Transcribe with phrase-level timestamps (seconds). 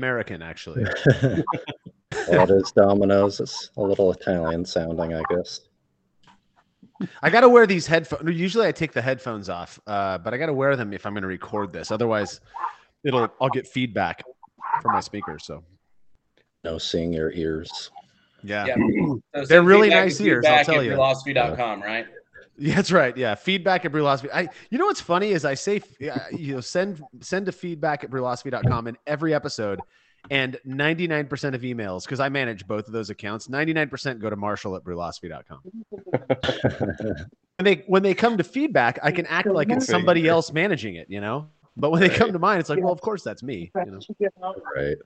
[0.00, 0.84] American, actually.
[1.12, 3.38] well, it is Domino's.
[3.38, 5.60] It's a little Italian sounding, I guess.
[7.22, 8.34] I got to wear these headphones.
[8.34, 11.12] Usually, I take the headphones off, uh, but I got to wear them if I'm
[11.12, 11.90] going to record this.
[11.90, 12.40] Otherwise,
[13.04, 14.22] it'll I'll get feedback
[14.80, 15.44] from my speakers.
[15.44, 15.62] So
[16.64, 17.90] no seeing your ears.
[18.42, 18.76] Yeah, Yeah.
[19.34, 20.92] So They're really nice to ears, I'll feedback tell at you.
[20.92, 22.06] Brulosophy.com, right?
[22.60, 23.16] Yeah, that's right.
[23.16, 24.28] Yeah, feedback at Brülosophy.
[24.32, 25.80] I, you know what's funny is I say,
[26.12, 29.80] uh, you know, send send a feedback at brulosophy.com in every episode,
[30.30, 33.48] and 99% of emails because I manage both of those accounts.
[33.48, 35.60] 99% go to Marshall at brulosophy.com.
[37.60, 40.94] When they when they come to feedback, I can act like it's somebody else managing
[40.94, 41.50] it, you know.
[41.76, 43.70] But when they come to mine, it's like, well, of course that's me.
[43.74, 44.00] You
[44.40, 44.54] know?
[44.74, 44.96] right.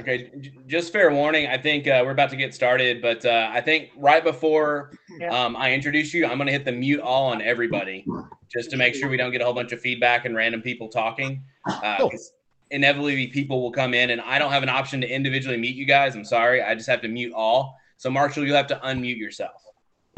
[0.00, 0.30] Okay,
[0.66, 1.46] just fair warning.
[1.46, 4.90] I think uh, we're about to get started, but uh, I think right before
[5.30, 8.04] um, I introduce you, I'm going to hit the mute all on everybody
[8.52, 10.88] just to make sure we don't get a whole bunch of feedback and random people
[10.88, 11.42] talking.
[11.66, 12.10] Uh, Cool.
[12.10, 12.32] 'cause
[12.70, 15.84] inevitably, people will come in, and I don't have an option to individually mute you
[15.86, 16.16] guys.
[16.16, 16.60] I'm sorry.
[16.60, 17.78] I just have to mute all.
[17.96, 19.62] So, Marshall, you'll have to unmute yourself.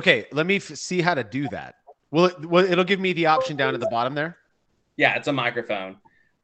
[0.01, 1.75] Okay, let me f- see how to do that.
[2.13, 2.41] Will it?
[2.49, 4.39] Will, it'll give me the option down at the bottom there.
[4.97, 5.97] Yeah, it's a microphone.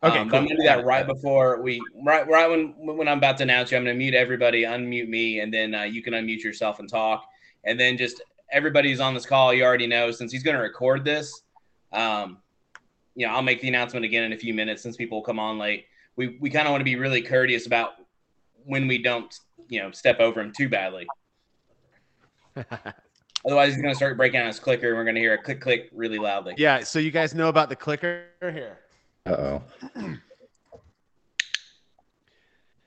[0.04, 3.18] Okay, Um, but I'm gonna do that right before we right right when when I'm
[3.18, 3.76] about to announce you.
[3.76, 7.24] I'm gonna mute everybody, unmute me, and then uh, you can unmute yourself and talk.
[7.64, 11.04] And then just everybody who's on this call, you already know since he's gonna record
[11.04, 11.42] this.
[11.92, 12.38] Um,
[13.14, 15.56] you know, I'll make the announcement again in a few minutes since people come on
[15.58, 15.86] late.
[16.16, 17.92] We we kind of want to be really courteous about
[18.64, 19.32] when we don't
[19.68, 21.06] you know step over him too badly.
[23.46, 25.90] Otherwise, he's gonna start breaking out his clicker, and we're gonna hear a click click
[25.92, 26.54] really loudly.
[26.56, 26.80] yeah.
[26.80, 28.80] So you guys know about the clicker here.
[29.26, 29.62] Uh oh.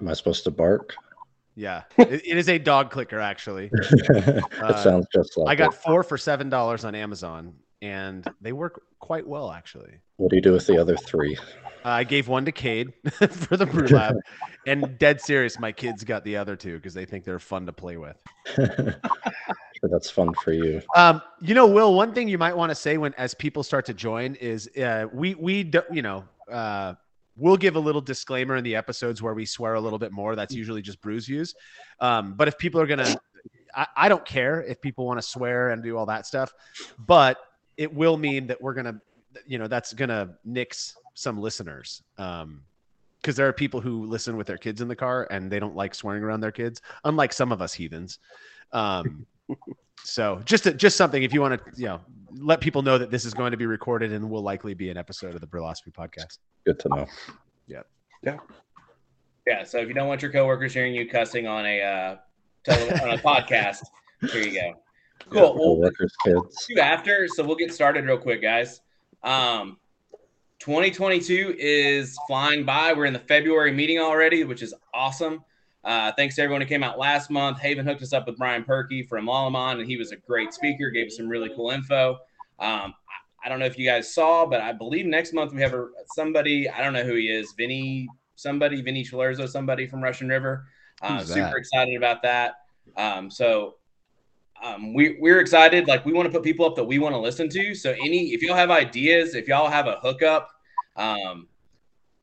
[0.02, 0.94] Am I supposed to bark?
[1.56, 3.70] Yeah, it, it is a dog clicker actually.
[3.74, 5.78] it Uh, sounds just like I got it.
[5.80, 9.94] four for seven dollars on Amazon, and they work quite well actually.
[10.18, 11.38] What do you do with the other three?
[11.86, 12.92] Uh, I gave one to Cade
[13.32, 14.18] for the brew lab,
[14.68, 17.74] and dead serious, my kids got the other two because they think they're fun to
[17.74, 18.18] play with.
[19.80, 20.82] Sure, that's fun for you.
[20.96, 23.86] Um, you know, Will, one thing you might want to say when as people start
[23.86, 26.94] to join is uh, we we do, you know uh,
[27.38, 30.36] we'll give a little disclaimer in the episodes where we swear a little bit more.
[30.36, 31.56] That's usually just brews views.
[32.00, 33.16] Um, but if people are gonna,
[33.76, 36.54] I, I don't care if people want to swear and do all that stuff,
[36.98, 37.38] but
[37.78, 39.02] it will mean that we're gonna,
[39.46, 42.02] you know, that's gonna nix some listeners.
[42.18, 42.62] Um,
[43.22, 45.76] because there are people who listen with their kids in the car and they don't
[45.76, 48.20] like swearing around their kids, unlike some of us heathens.
[48.72, 49.26] Um,
[50.04, 52.02] so just to, just something if you want to, you know,
[52.38, 54.98] let people know that this is going to be recorded and will likely be an
[54.98, 56.40] episode of the Brülosophy podcast.
[56.66, 57.06] Good to know.
[57.68, 57.82] Yeah,
[58.24, 58.38] Yeah.
[59.48, 59.64] Yeah.
[59.64, 62.16] so if you don't want your coworkers hearing you cussing on a uh,
[62.64, 63.84] tele- on a podcast,
[64.32, 64.74] here you go.
[65.30, 65.56] Cool.
[65.58, 66.66] Well, Workers, kids.
[66.68, 68.82] do after, so we'll get started real quick, guys.
[69.24, 69.78] Um,
[70.60, 72.94] 2022 is flying by.
[72.94, 75.44] We're in the February meeting already, which is awesome.
[75.86, 77.60] Uh, thanks to everyone who came out last month.
[77.60, 80.90] Haven hooked us up with Brian Perky from Lallemand, and he was a great speaker,
[80.90, 82.14] gave us some really cool info.
[82.60, 82.96] Um,
[83.44, 85.88] I, don't know if you guys saw, but I believe next month we have a,
[86.16, 90.66] somebody, I don't know who he is, Vinny, somebody, Vinny Cilurzo, somebody from Russian River.
[91.04, 92.56] Uh, super excited about that.
[92.98, 93.76] Um, so
[94.64, 95.88] um, we we're excited.
[95.88, 97.76] Like we want to put people up that we want to listen to.
[97.76, 100.50] So any if y'all have ideas, if y'all have a hookup,
[100.96, 101.48] um,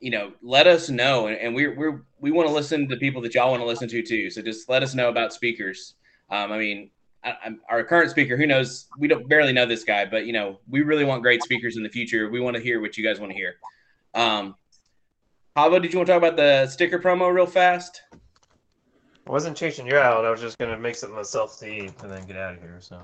[0.03, 1.27] you know, let us know.
[1.27, 3.87] And, and we're we're we want to listen to people that y'all want to listen
[3.87, 4.29] to too.
[4.29, 5.95] So just let us know about speakers.
[6.29, 6.89] Um, I mean,
[7.23, 8.87] I, I'm, our current speaker, who knows?
[8.97, 11.83] We don't barely know this guy, but you know, we really want great speakers in
[11.83, 12.29] the future.
[12.29, 13.55] We want to hear what you guys want to hear.
[14.13, 14.55] Um,
[15.55, 18.01] Hava, did you want to talk about the sticker promo real fast?
[19.25, 20.25] I wasn't chasing you out.
[20.25, 22.81] I was just gonna make something myself to eat and then get out of here.
[22.81, 23.01] So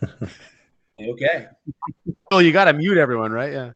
[0.98, 1.46] Okay.
[2.30, 3.52] Oh, you got to mute everyone, right?
[3.52, 3.72] Yeah.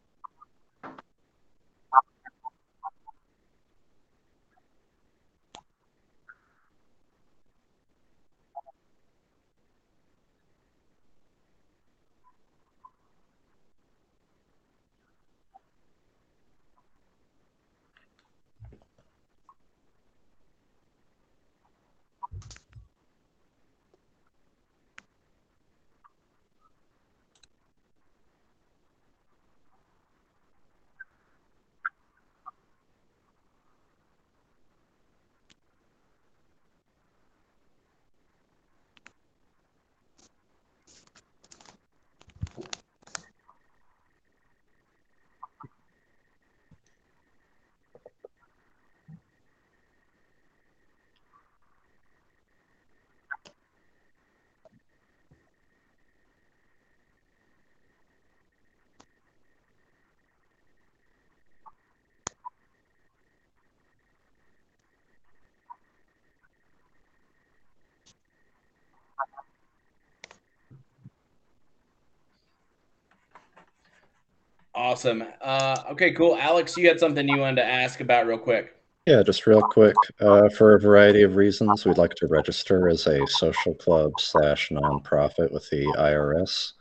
[74.91, 75.23] Awesome.
[75.41, 76.37] Uh, okay, cool.
[76.37, 78.75] Alex, you had something you wanted to ask about real quick.
[79.07, 79.95] Yeah, just real quick.
[80.19, 84.71] Uh, for a variety of reasons, we'd like to register as a social club slash
[84.71, 86.73] nonprofit with the IRS.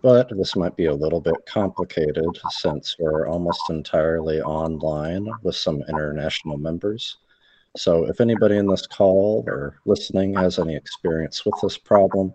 [0.00, 5.82] But this might be a little bit complicated since we're almost entirely online with some
[5.86, 7.18] international members.
[7.76, 12.32] So if anybody in this call or listening has any experience with this problem,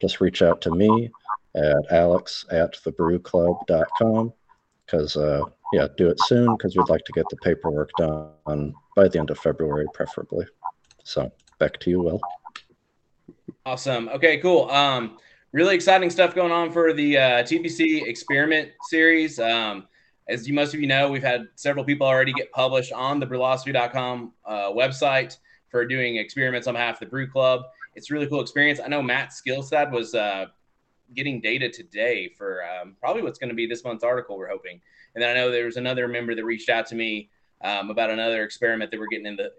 [0.00, 1.10] just reach out to me
[1.54, 4.32] at alex at thebrewclub.com
[4.92, 5.40] because uh,
[5.72, 9.30] yeah do it soon because we'd like to get the paperwork done by the end
[9.30, 10.46] of february preferably
[11.02, 12.20] so back to you will
[13.64, 14.08] Awesome.
[14.08, 14.68] Okay, cool.
[14.70, 15.18] Um,
[15.52, 19.38] really exciting stuff going on for the uh, TBC experiment series.
[19.38, 19.86] Um,
[20.28, 23.26] as you most of you know, we've had several people already get published on the
[23.26, 25.36] brulosophy.com uh, website
[25.68, 27.62] for doing experiments on behalf of the Brew Club.
[27.94, 28.80] It's a really cool experience.
[28.82, 30.46] I know Matt Skillstad was uh,
[31.14, 34.36] getting data today for um, probably what's going to be this month's article.
[34.36, 34.80] We're hoping,
[35.14, 37.30] and then I know there was another member that reached out to me
[37.62, 39.52] um, about another experiment that we're getting in the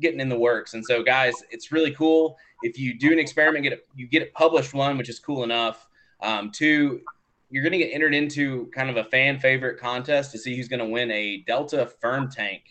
[0.00, 0.74] getting in the works.
[0.74, 4.22] And so, guys, it's really cool if you do an experiment, get it, you get
[4.22, 5.88] it published one, which is cool enough.
[6.22, 7.00] Um, two,
[7.50, 10.68] you're going to get entered into kind of a fan favorite contest to see who's
[10.68, 12.62] going to win a Delta FermTank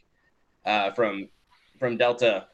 [0.65, 1.29] uh, from
[1.79, 2.47] from Delta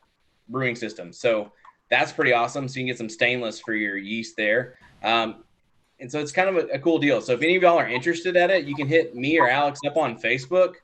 [0.50, 1.20] Brewing Systems.
[1.20, 1.52] So
[1.90, 2.68] that's pretty awesome.
[2.68, 4.78] So you can get some stainless for your yeast there.
[5.04, 5.44] Um,
[6.00, 7.22] and so it's kind of a, a, cool deal.
[7.22, 9.80] So if any of y'all are interested at it, you can hit me or Alex
[9.86, 10.76] up on Facebook.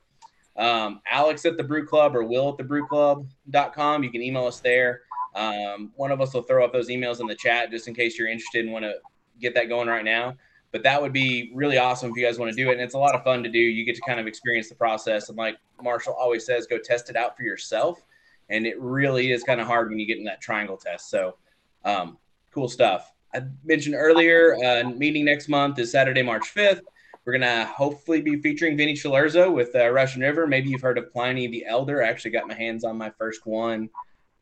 [0.56, 4.04] Um, Alex at the Brew Club or Will at the Brew Club.com.
[4.04, 5.02] You can email us there.
[5.36, 8.18] Um, one of us will throw up those emails in the chat just in case
[8.18, 8.96] you're interested and want to
[9.40, 10.36] get that going right now.
[10.72, 12.74] But that would be really awesome if you guys want to do it.
[12.74, 13.60] And it's a lot of fun to do.
[13.60, 15.28] You get to kind of experience the process.
[15.28, 18.06] And like Marshall always says, go test it out for yourself.
[18.50, 21.10] And it really is kind of hard when you get in that triangle test.
[21.10, 21.36] So
[21.84, 22.18] um,
[22.54, 23.12] cool stuff.
[23.34, 26.82] I mentioned earlier, uh, meeting next month is Saturday, March 5th.
[27.26, 30.48] We're going to hopefully be featuring Vinny Cilurzo with uh, Russian River.
[30.48, 32.04] Maybe you've heard of Pliny the Elder.
[32.04, 33.90] I actually got my hands on my first one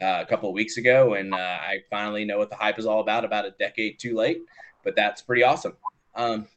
[0.02, 2.86] uh, a couple of weeks ago, and uh, I finally know what the hype is
[2.86, 4.42] all about, about a decade too late.
[4.84, 5.74] But that's pretty awesome.
[6.16, 6.48] Um,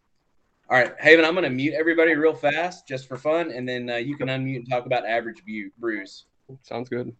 [0.70, 3.90] all right, Haven, I'm going to mute everybody real fast just for fun, and then
[3.90, 5.42] uh, you can unmute and talk about average
[5.78, 6.24] brews.
[6.62, 7.14] Sounds good.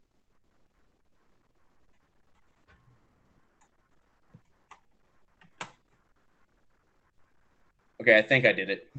[8.02, 8.90] Okay, I think I did it.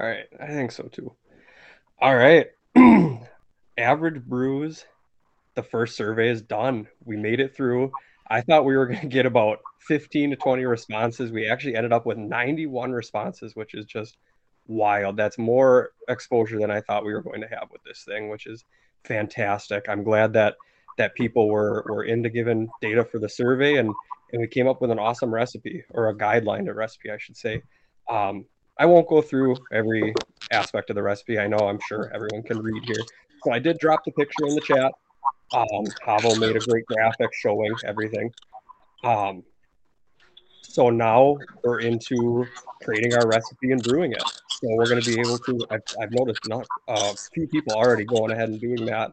[0.00, 1.12] All right, I think so too.
[2.00, 2.48] All right.
[3.78, 4.84] Average brews,
[5.54, 6.88] the first survey is done.
[7.04, 7.92] We made it through.
[8.28, 11.30] I thought we were going to get about 15 to 20 responses.
[11.30, 14.16] We actually ended up with 91 responses, which is just
[14.66, 15.16] wild.
[15.16, 18.48] That's more exposure than I thought we were going to have with this thing, which
[18.48, 18.64] is
[19.04, 19.88] fantastic.
[19.88, 20.56] I'm glad that
[20.98, 23.94] that people were were into giving data for the survey and
[24.32, 27.36] and we came up with an awesome recipe or a guideline to recipe, I should
[27.36, 27.62] say.
[28.08, 28.46] Um,
[28.78, 30.14] I won't go through every
[30.52, 31.38] aspect of the recipe.
[31.38, 33.02] I know I'm sure everyone can read here.
[33.42, 34.92] So I did drop the picture in the chat.
[35.52, 38.32] Um, Havo made a great graphic showing everything.
[39.04, 39.44] Um,
[40.62, 42.46] so now we're into
[42.82, 44.24] creating our recipe and brewing it.
[44.50, 45.66] So we're going to be able to.
[45.70, 49.12] I've, I've noticed not uh, a few people already going ahead and doing that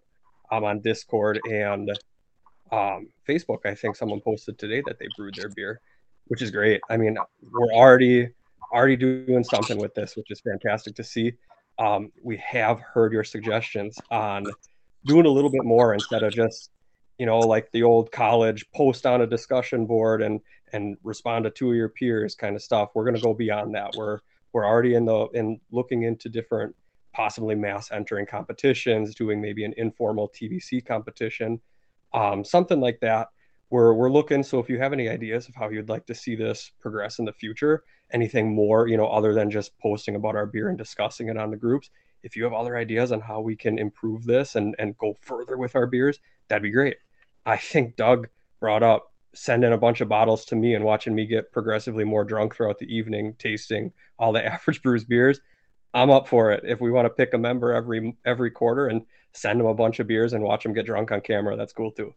[0.52, 1.90] um, on Discord and
[2.72, 3.66] um, Facebook.
[3.66, 5.80] I think someone posted today that they brewed their beer,
[6.28, 6.82] which is great.
[6.90, 7.18] I mean,
[7.52, 8.30] we're already
[8.74, 11.34] already doing something with this, which is fantastic to see.
[11.80, 14.46] Um, we have heard your suggestions on
[15.06, 16.72] doing a little bit more instead of just,
[17.18, 20.40] you know, like the old college post on a discussion board and
[20.74, 22.90] and respond to two of your peers kind of stuff.
[22.96, 23.92] We're going to go beyond that.
[23.96, 24.20] We're
[24.54, 26.76] we're already in the in looking into different
[27.14, 31.62] possibly mass entering competitions, doing maybe an informal TBC competition,
[32.14, 33.28] um, something like that.
[33.74, 34.44] We're, we're looking.
[34.44, 37.26] So if you have any ideas of how you'd like to see this progress in
[37.26, 41.28] the future, anything more, you know, other than just posting about our beer and discussing
[41.30, 41.90] it on the groups.
[42.22, 45.58] If you have other ideas on how we can improve this and, and go further
[45.58, 46.98] with our beers, that'd be great.
[47.48, 48.28] I think Doug
[48.60, 52.24] brought up sending a bunch of bottles to me and watching me get progressively more
[52.24, 55.42] drunk throughout the evening, tasting all the average brews beers.
[55.96, 56.64] I'm up for it.
[56.64, 59.02] If we want to pick a member every every quarter and
[59.32, 61.92] send them a bunch of beers and watch them get drunk on camera, that's cool
[61.92, 62.14] too.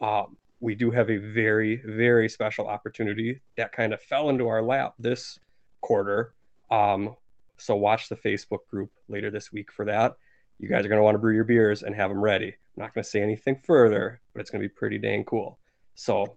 [0.00, 4.62] Um, we do have a very, very special opportunity that kind of fell into our
[4.62, 5.40] lap this
[5.80, 6.34] quarter.
[6.70, 7.16] Um,
[7.58, 10.14] so watch the Facebook group later this week for that.
[10.60, 12.46] You guys are going to want to brew your beers and have them ready.
[12.46, 15.58] I'm not going to say anything further, but it's going to be pretty dang cool.
[15.96, 16.36] So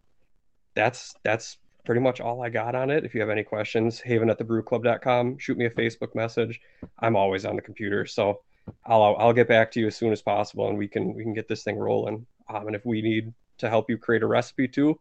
[0.73, 3.05] that's that's pretty much all I got on it.
[3.05, 6.59] If you have any questions, haven at thebrewclub.com, shoot me a Facebook message.
[6.99, 8.41] I'm always on the computer, so
[8.87, 11.35] I'll I'll get back to you as soon as possible, and we can we can
[11.35, 12.25] get this thing rolling.
[12.49, 14.99] Um, and if we need to help you create a recipe too,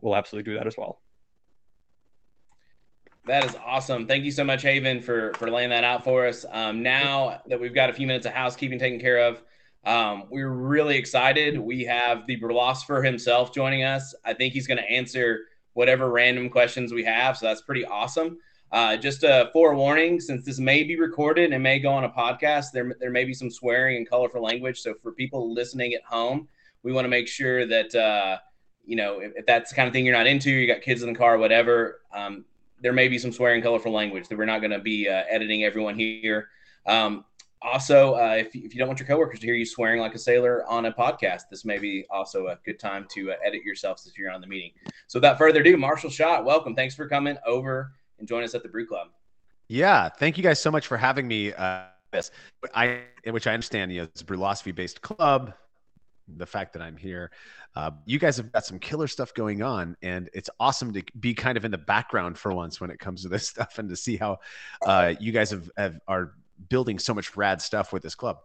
[0.00, 1.00] we'll absolutely do that as well.
[3.26, 4.08] That is awesome.
[4.08, 6.44] Thank you so much, Haven, for for laying that out for us.
[6.50, 9.42] Um, now that we've got a few minutes of housekeeping taken care of,
[9.84, 11.58] um, we're really excited.
[11.58, 14.12] We have the philosopher himself joining us.
[14.24, 15.40] I think he's going to answer
[15.74, 18.38] whatever random questions we have, so that's pretty awesome.
[18.72, 22.72] Uh, just a forewarning, since this may be recorded and may go on a podcast,
[22.72, 24.80] there there may be some swearing and colorful language.
[24.80, 26.48] So for people listening at home,
[26.82, 28.38] we want to make sure that uh,
[28.84, 31.02] you know if, if, that's the kind of thing you're not into, you got kids
[31.02, 32.00] in the car, whatever.
[32.14, 32.44] Um,
[32.80, 35.64] there may be some swearing, colorful language that we're not going to be uh, editing
[35.64, 36.48] everyone here.
[36.86, 37.24] Um,
[37.64, 40.18] also, uh, if, if you don't want your coworkers to hear you swearing like a
[40.18, 44.06] sailor on a podcast, this may be also a good time to uh, edit yourselves
[44.06, 44.72] if you're on the meeting.
[45.06, 46.74] So, without further ado, Marshall Schott, welcome.
[46.74, 49.08] Thanks for coming over and joining us at the Brew Club.
[49.68, 51.52] Yeah, thank you guys so much for having me.
[51.52, 52.30] Uh, this,
[52.74, 55.54] I, which I understand, you know, it's a Brülosophy based club.
[56.28, 57.30] The fact that I'm here,
[57.74, 61.34] uh, you guys have got some killer stuff going on, and it's awesome to be
[61.34, 63.96] kind of in the background for once when it comes to this stuff, and to
[63.96, 64.38] see how
[64.86, 66.34] uh, you guys have, have are
[66.68, 68.38] building so much rad stuff with this club.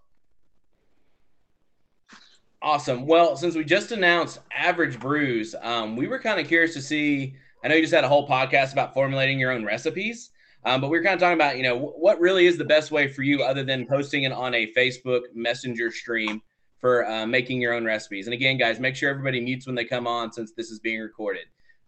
[2.61, 3.05] Awesome.
[3.05, 7.35] Well, since we just announced Average Brews, um, we were kind of curious to see.
[7.63, 10.31] I know you just had a whole podcast about formulating your own recipes,
[10.63, 12.91] um, but we were kind of talking about, you know, what really is the best
[12.91, 16.41] way for you other than posting it on a Facebook Messenger stream
[16.79, 18.27] for uh, making your own recipes.
[18.27, 21.01] And again, guys, make sure everybody mutes when they come on since this is being
[21.01, 21.45] recorded.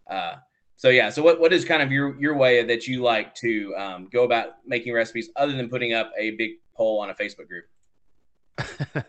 [0.10, 0.36] Uh,
[0.76, 3.76] so yeah, so what, what is kind of your your way that you like to
[3.76, 7.48] um, go about making recipes other than putting up a big poll on a Facebook
[7.48, 7.66] group?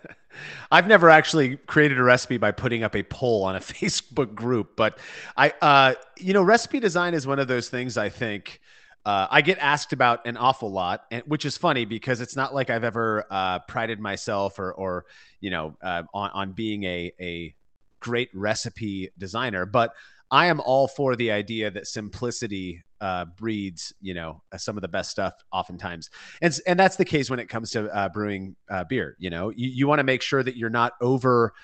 [0.73, 4.75] I've never actually created a recipe by putting up a poll on a Facebook group,
[4.77, 4.99] but
[5.37, 8.61] I, uh, you know, recipe design is one of those things I think
[9.05, 12.55] uh, I get asked about an awful lot, and which is funny because it's not
[12.55, 15.07] like I've ever uh, prided myself or, or
[15.41, 17.55] you know, uh, on on being a a
[18.01, 19.93] great recipe designer, but
[20.31, 24.89] I am all for the idea that simplicity uh, breeds, you know, some of the
[24.89, 26.11] best stuff oftentimes,
[26.43, 29.17] and and that's the case when it comes to uh, brewing uh, beer.
[29.19, 31.55] You know, you, you want to make sure that you're not over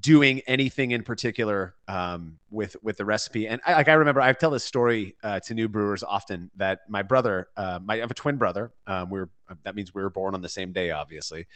[0.00, 3.46] doing anything in particular um, with with the recipe.
[3.46, 6.80] And I, like I remember, I tell this story uh, to new brewers often that
[6.88, 8.72] my brother, uh, my, I have a twin brother.
[8.86, 9.28] Um, we're
[9.64, 11.46] that means we were born on the same day, obviously.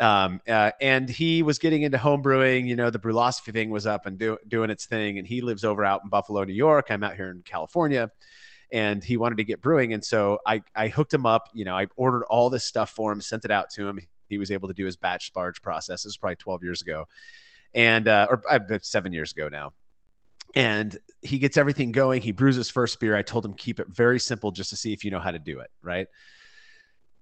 [0.00, 2.66] Um, uh, and he was getting into home brewing.
[2.66, 5.18] You know, the Brülosophy thing was up and do, doing its thing.
[5.18, 6.86] And he lives over out in Buffalo, New York.
[6.90, 8.10] I'm out here in California
[8.72, 9.92] and he wanted to get brewing.
[9.92, 11.50] And so I, I hooked him up.
[11.52, 14.00] You know, I ordered all this stuff for him, sent it out to him.
[14.28, 16.02] He was able to do his batch sparge process.
[16.02, 17.06] This was probably 12 years ago
[17.74, 19.72] and uh, or uh, seven years ago now.
[20.54, 22.22] And he gets everything going.
[22.22, 23.16] He brews his first beer.
[23.16, 25.38] I told him keep it very simple, just to see if you know how to
[25.38, 26.06] do it, right?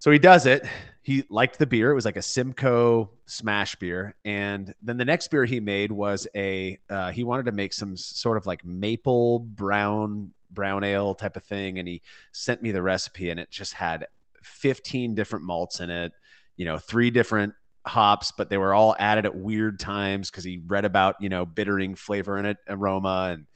[0.03, 0.67] So he does it.
[1.03, 1.91] He liked the beer.
[1.93, 4.17] It was like a Simcoe smash beer.
[4.25, 6.79] And then the next beer he made was a.
[6.91, 11.45] Uh, he wanted to make some sort of like maple brown brown ale type of
[11.45, 14.07] thing, and he sent me the recipe, and it just had
[14.43, 16.13] 15 different malts in it.
[16.57, 17.55] You know, three different
[17.87, 21.45] hops, but they were all added at weird times because he read about you know
[21.45, 23.31] bittering flavor and aroma.
[23.35, 23.47] And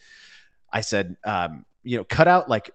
[0.72, 2.70] I said, um, you know, cut out like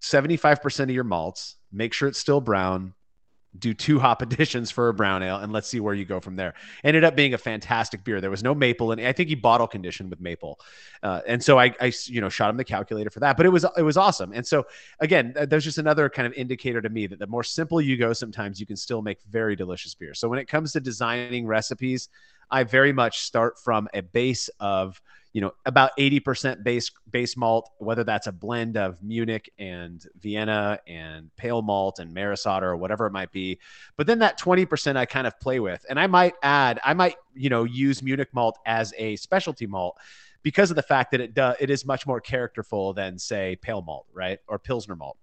[0.00, 1.56] seventy five percent of your malts.
[1.72, 2.94] Make sure it's still brown
[3.58, 6.36] do two hop additions for a brown ale and let's see where you go from
[6.36, 6.54] there.
[6.82, 8.20] Ended up being a fantastic beer.
[8.20, 10.60] There was no maple and I think he bottle conditioned with maple.
[11.02, 13.50] Uh, and so I, I, you know, shot him the calculator for that, but it
[13.50, 14.32] was, it was awesome.
[14.32, 14.66] And so
[15.00, 18.12] again, there's just another kind of indicator to me that the more simple you go,
[18.12, 20.14] sometimes you can still make very delicious beer.
[20.14, 22.08] So when it comes to designing recipes,
[22.50, 25.00] I very much start from a base of,
[25.34, 30.78] you know about 80% base base malt whether that's a blend of munich and vienna
[30.86, 33.58] and pale malt and maris otter or whatever it might be.
[33.96, 35.84] But then that 20% i kind of play with.
[35.90, 39.98] And i might add i might you know use munich malt as a specialty malt
[40.42, 43.82] because of the fact that it does it is much more characterful than say pale
[43.82, 44.38] malt right?
[44.46, 45.18] Or pilsner malt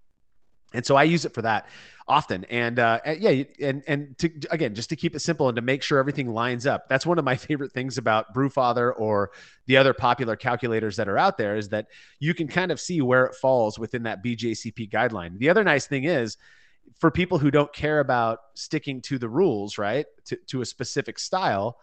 [0.74, 1.68] and so I use it for that
[2.08, 2.46] often.
[2.46, 5.84] And uh, yeah, and and to again, just to keep it simple and to make
[5.84, 6.88] sure everything lines up.
[6.90, 9.32] That's one of my favorite things about Brewfather or
[9.66, 11.88] the other popular calculators that are out there is that
[12.20, 15.38] you can kind of see where it falls within that BJCP guideline.
[15.38, 16.38] The other nice thing is
[17.00, 21.20] for people who don't care about sticking to the rules, right, to, to a specific
[21.20, 21.78] style,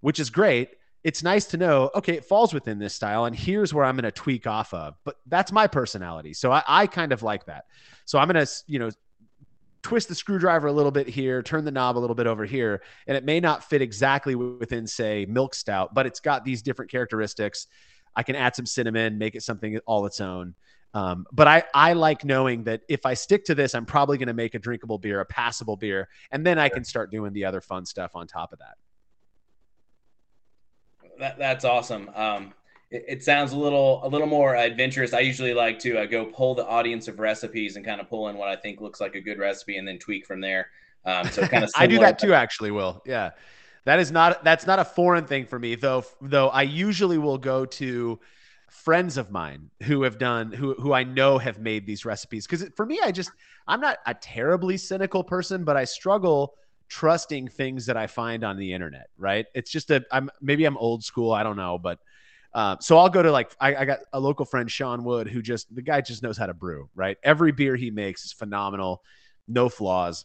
[0.00, 0.70] which is great
[1.06, 4.02] it's nice to know, okay, it falls within this style, and here's where I'm going
[4.02, 4.96] to tweak off of.
[5.04, 6.34] But that's my personality.
[6.34, 7.66] So I, I kind of like that.
[8.06, 8.90] So I'm going to, you know,
[9.82, 12.82] twist the screwdriver a little bit here, turn the knob a little bit over here,
[13.06, 16.90] and it may not fit exactly within, say, milk stout, but it's got these different
[16.90, 17.68] characteristics.
[18.16, 20.56] I can add some cinnamon, make it something all its own.
[20.92, 24.26] Um, but I, I like knowing that if I stick to this, I'm probably going
[24.26, 27.44] to make a drinkable beer, a passable beer, and then I can start doing the
[27.44, 28.74] other fun stuff on top of that
[31.18, 32.10] that, that's awesome.
[32.14, 32.52] Um,
[32.90, 35.12] it, it sounds a little a little more adventurous.
[35.12, 38.28] I usually like to uh, go pull the audience of recipes and kind of pull
[38.28, 40.68] in what I think looks like a good recipe and then tweak from there.
[41.04, 42.70] Um, so kind of I do that too, actually.
[42.70, 43.30] Will yeah,
[43.84, 46.04] that is not that's not a foreign thing for me though.
[46.20, 48.20] Though I usually will go to
[48.68, 52.68] friends of mine who have done who who I know have made these recipes because
[52.76, 53.30] for me I just
[53.66, 56.54] I'm not a terribly cynical person but I struggle
[56.88, 59.46] trusting things that I find on the internet right?
[59.54, 61.98] It's just a I'm maybe I'm old school I don't know but
[62.54, 65.42] uh, so I'll go to like I, I got a local friend Sean Wood who
[65.42, 67.16] just the guy just knows how to brew right?
[67.22, 69.02] Every beer he makes is phenomenal
[69.48, 70.24] no flaws.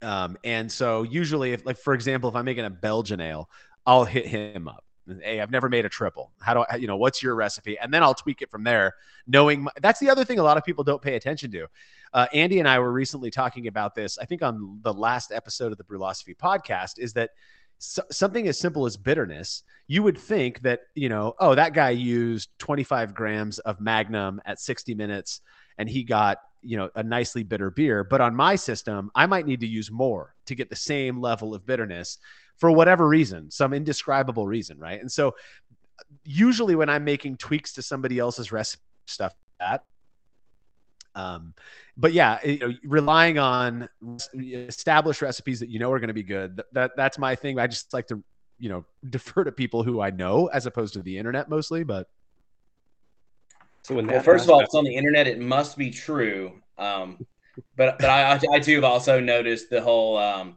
[0.00, 3.48] Um, and so usually if like for example if I'm making a Belgian ale
[3.86, 4.84] I'll hit him up
[5.22, 6.32] hey i've never made a triple.
[6.40, 7.78] How do i you know what's your recipe?
[7.78, 8.94] And then i'll tweak it from there
[9.26, 11.66] knowing my, that's the other thing a lot of people don't pay attention to.
[12.12, 15.72] Uh, andy and i were recently talking about this i think on the last episode
[15.72, 17.30] of the brülosophy podcast is that
[17.78, 21.90] so, something as simple as bitterness you would think that you know oh that guy
[21.90, 25.40] used 25 grams of magnum at 60 minutes
[25.78, 28.04] and he got you know a nicely bitter beer.
[28.04, 31.54] But on my system i might need to use more to get the same level
[31.54, 32.18] of bitterness
[32.58, 35.00] for whatever reason, some indescribable reason, right?
[35.00, 35.34] And so
[36.24, 39.84] usually when I'm making tweaks to somebody else's recipe stuff that
[41.14, 41.54] um,
[41.96, 43.88] but yeah, you know, relying on
[44.34, 46.56] established recipes that you know are going to be good.
[46.56, 47.58] That, that that's my thing.
[47.58, 48.22] I just like to,
[48.58, 51.84] you know, defer to people who I know as opposed to the internet mostly.
[51.84, 52.08] But
[53.82, 55.26] so when well, first of all, it's on the internet.
[55.26, 56.60] It must be true.
[56.78, 57.24] Um,
[57.76, 60.56] but but I I too have also noticed the whole um,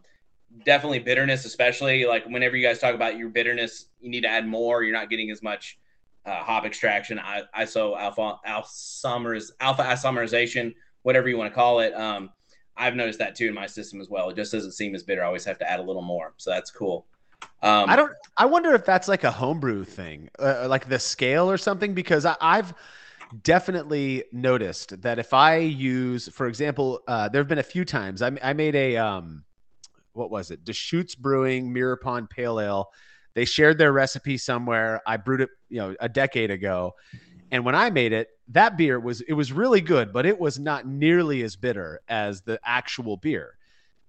[0.63, 4.47] definitely bitterness, especially like whenever you guys talk about your bitterness, you need to add
[4.47, 4.83] more.
[4.83, 5.77] You're not getting as much
[6.25, 7.19] uh, hop extraction,
[7.57, 11.93] ISO alpha summers alpha isomerization, whatever you want to call it.
[11.93, 12.29] Um,
[12.77, 14.29] I've noticed that too in my system as well.
[14.29, 15.23] It just doesn't seem as bitter.
[15.23, 17.05] I always have to add a little more, so that's cool.
[17.61, 18.11] Um, I don't.
[18.37, 22.25] I wonder if that's like a homebrew thing, uh, like the scale or something, because
[22.25, 22.73] I, I've
[23.43, 28.21] definitely noticed that if I use, for example, uh, there have been a few times
[28.21, 29.44] I, I made a um,
[30.15, 30.63] what was it?
[30.63, 32.89] Deschutes Brewing Mirror Pond Pale Ale.
[33.33, 35.01] They shared their recipe somewhere.
[35.05, 36.93] I brewed it, you know, a decade ago.
[37.51, 40.57] And when I made it, that beer was it was really good, but it was
[40.57, 43.57] not nearly as bitter as the actual beer.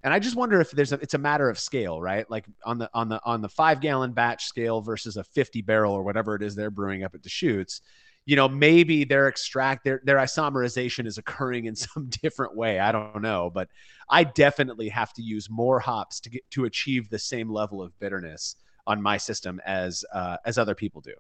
[0.03, 2.31] And I just wonder if there's a it's a matter of scale, right?
[2.31, 5.93] Like on the on the on the five gallon batch scale versus a 50 barrel
[5.93, 7.81] or whatever it is they're brewing up at Deschutes
[8.27, 12.79] you know, maybe their extract their their isomerization is occurring in some different way.
[12.81, 13.69] I don't know, but
[14.11, 17.99] I definitely have to use more hops to get to achieve the same level of
[17.99, 21.15] bitterness on my system as uh, as other people do.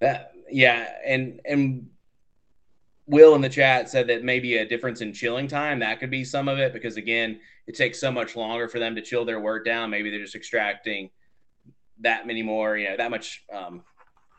[0.00, 1.90] That yeah, and and
[3.06, 6.24] Will in the chat said that maybe a difference in chilling time that could be
[6.24, 9.40] some of it because again, it takes so much longer for them to chill their
[9.40, 9.90] wort down.
[9.90, 11.10] Maybe they're just extracting
[12.00, 13.82] that many more, you know, that much um,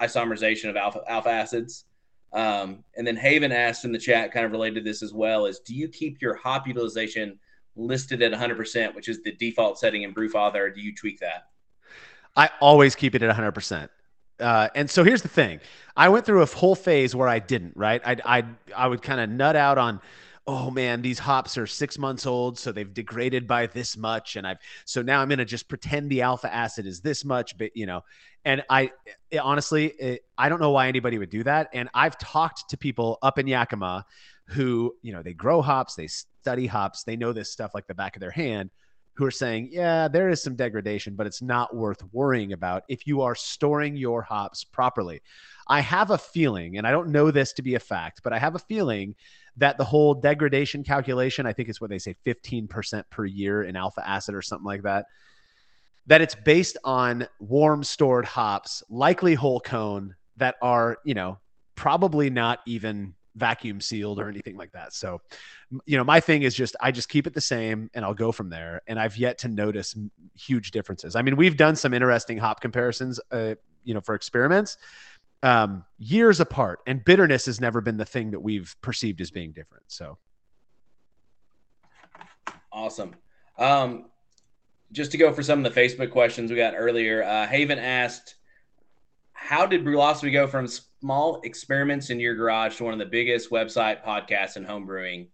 [0.02, 1.86] isomerization of alpha alpha acids.
[2.34, 5.46] Um, and then Haven asked in the chat, kind of related to this as well,
[5.46, 7.40] is do you keep your hop utilization
[7.78, 11.48] listed at 100%, which is the default setting in Brewfather, or do you tweak that?
[12.36, 13.90] I always keep it at 100%.
[14.40, 15.60] Uh, and so here's the thing
[15.96, 18.02] I went through a whole phase where I didn't, right?
[18.06, 18.44] I, I,
[18.76, 20.00] I would kind of nut out on,
[20.48, 24.48] oh man, these hops are six months old, so they've degraded by this much, and
[24.48, 27.86] I've so now I'm gonna just pretend the alpha acid is this much, but you
[27.86, 28.02] know,
[28.46, 28.92] and I
[29.30, 32.78] it, honestly, it, I don't know why anybody would do that, and I've talked to
[32.78, 34.06] people up in Yakima
[34.48, 37.96] who you know they grow hops, they study hops, they know this stuff like the
[37.96, 38.70] back of their hand.
[39.16, 43.08] Who are saying, yeah, there is some degradation, but it's not worth worrying about if
[43.08, 45.24] you are storing your hops properly.
[45.68, 48.38] I have a feeling, and I don't know this to be a fact, but I
[48.38, 49.16] have a feeling
[49.58, 53.76] that the whole degradation calculation, I think it's what they say 15% per year in
[53.76, 55.06] alpha acid or something like that,
[56.06, 61.40] that it's based on warm stored hops, likely whole cone that are, you know,
[61.76, 64.94] probably not even vacuum sealed or anything like that.
[64.94, 65.22] So,
[65.86, 68.32] you know, my thing is just I just keep it the same and I'll go
[68.32, 68.82] from there.
[68.88, 69.96] And I've yet to notice
[70.36, 71.16] huge differences.
[71.16, 74.78] I mean, we've done some interesting hop comparisons, uh, you know, for experiments,
[75.44, 79.52] um, years apart, and bitterness has never been the thing that we've perceived as being
[79.52, 79.84] different.
[79.88, 80.18] So
[82.72, 83.16] awesome.
[83.58, 84.06] Um,
[84.92, 88.36] just to go for some of the Facebook questions we got earlier, uh, Haven asked,
[89.34, 93.50] "How did Brülosophy go from small experiments in your garage to one of the biggest
[93.50, 95.28] website podcasts in homebrewing?"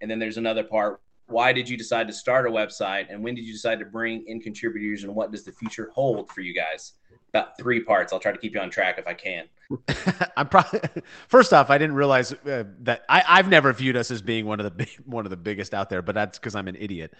[0.00, 1.00] And then there's another part.
[1.30, 4.24] Why did you decide to start a website, and when did you decide to bring
[4.26, 6.92] in contributors, and what does the future hold for you guys?
[7.30, 8.12] about three parts.
[8.12, 9.46] I'll try to keep you on track if I can.
[10.36, 10.80] I'm probably
[11.28, 11.70] first off.
[11.70, 14.70] I didn't realize uh, that I, I've never viewed us as being one of the
[14.70, 17.14] big, one of the biggest out there, but that's because I'm an idiot.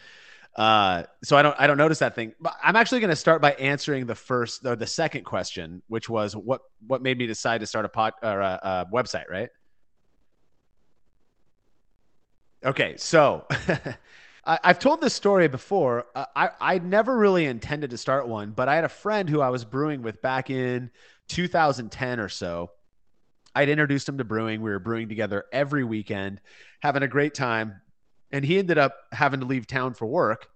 [0.56, 2.34] Uh, so I don't I don't notice that thing.
[2.40, 6.08] But I'm actually going to start by answering the first or the second question, which
[6.08, 9.48] was what what made me decide to start a pot or a, a website, right?
[12.64, 13.46] Okay, so
[14.44, 16.06] I, have told this story before.
[16.14, 19.40] Uh, I I never really intended to start one, but I had a friend who
[19.40, 20.90] I was brewing with back in
[21.28, 22.70] 2010 or so.
[23.54, 24.60] I'd introduced him to brewing.
[24.60, 26.40] We were brewing together every weekend,
[26.80, 27.80] having a great time.
[28.30, 30.48] And he ended up having to leave town for work.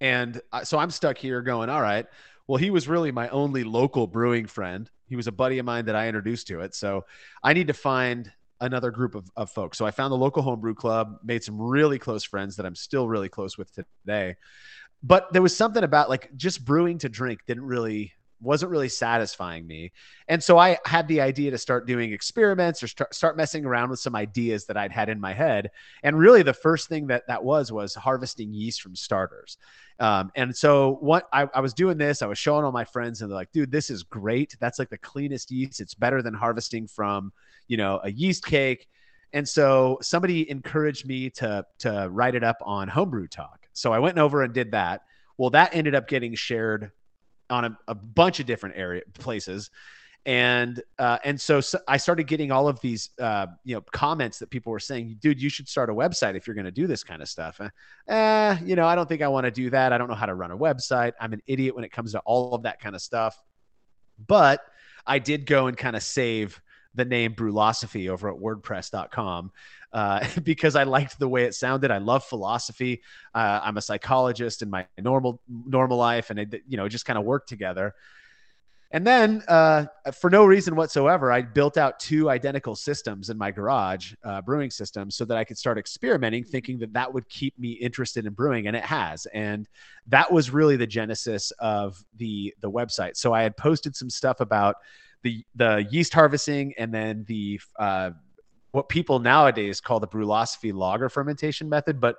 [0.00, 2.06] And so I'm stuck here going, all right,
[2.46, 4.88] well, he was really my only local brewing friend.
[5.06, 6.74] He was a buddy of mine that I introduced to it.
[6.74, 7.04] So
[7.42, 9.78] I need to find another group of, of folks.
[9.78, 13.08] So I found the local homebrew club, made some really close friends that I'm still
[13.08, 14.36] really close with today.
[15.02, 19.66] But there was something about like just brewing to drink didn't really wasn't really satisfying
[19.66, 19.92] me.
[20.28, 23.90] And so I had the idea to start doing experiments or start, start messing around
[23.90, 25.70] with some ideas that I'd had in my head.
[26.02, 29.58] And really the first thing that that was was harvesting yeast from starters.
[29.98, 33.20] Um, and so what I, I was doing this, I was showing all my friends
[33.20, 34.56] and they're like, dude, this is great.
[34.58, 35.80] That's like the cleanest yeast.
[35.80, 37.32] It's better than harvesting from,
[37.70, 38.86] you know, a yeast cake.
[39.32, 43.66] And so somebody encouraged me to to write it up on Homebrew Talk.
[43.72, 45.02] So I went over and did that.
[45.38, 46.90] Well, that ended up getting shared
[47.48, 49.70] on a, a bunch of different area places
[50.26, 54.38] and uh, and so, so, I started getting all of these uh, you know comments
[54.40, 56.86] that people were saying, "Dude, you should start a website if you're going to do
[56.86, 57.58] this kind of stuff."
[58.06, 59.94] Eh, you know, I don't think I want to do that.
[59.94, 61.12] I don't know how to run a website.
[61.18, 63.42] I'm an idiot when it comes to all of that kind of stuff.
[64.26, 64.60] But
[65.06, 66.60] I did go and kind of save
[66.94, 69.52] the name Brülosophy over at WordPress.com
[69.92, 71.90] uh, because I liked the way it sounded.
[71.90, 73.02] I love philosophy.
[73.34, 77.18] Uh, I'm a psychologist in my normal normal life, and it you know just kind
[77.18, 77.94] of worked together.
[78.92, 83.52] And then, uh, for no reason whatsoever, I built out two identical systems in my
[83.52, 87.56] garage, uh, brewing systems, so that I could start experimenting, thinking that that would keep
[87.56, 89.26] me interested in brewing, and it has.
[89.26, 89.68] And
[90.08, 93.16] that was really the genesis of the the website.
[93.16, 94.76] So I had posted some stuff about
[95.22, 98.10] the the yeast harvesting, and then the uh,
[98.72, 102.00] what people nowadays call the Brülosophy lager fermentation method.
[102.00, 102.16] But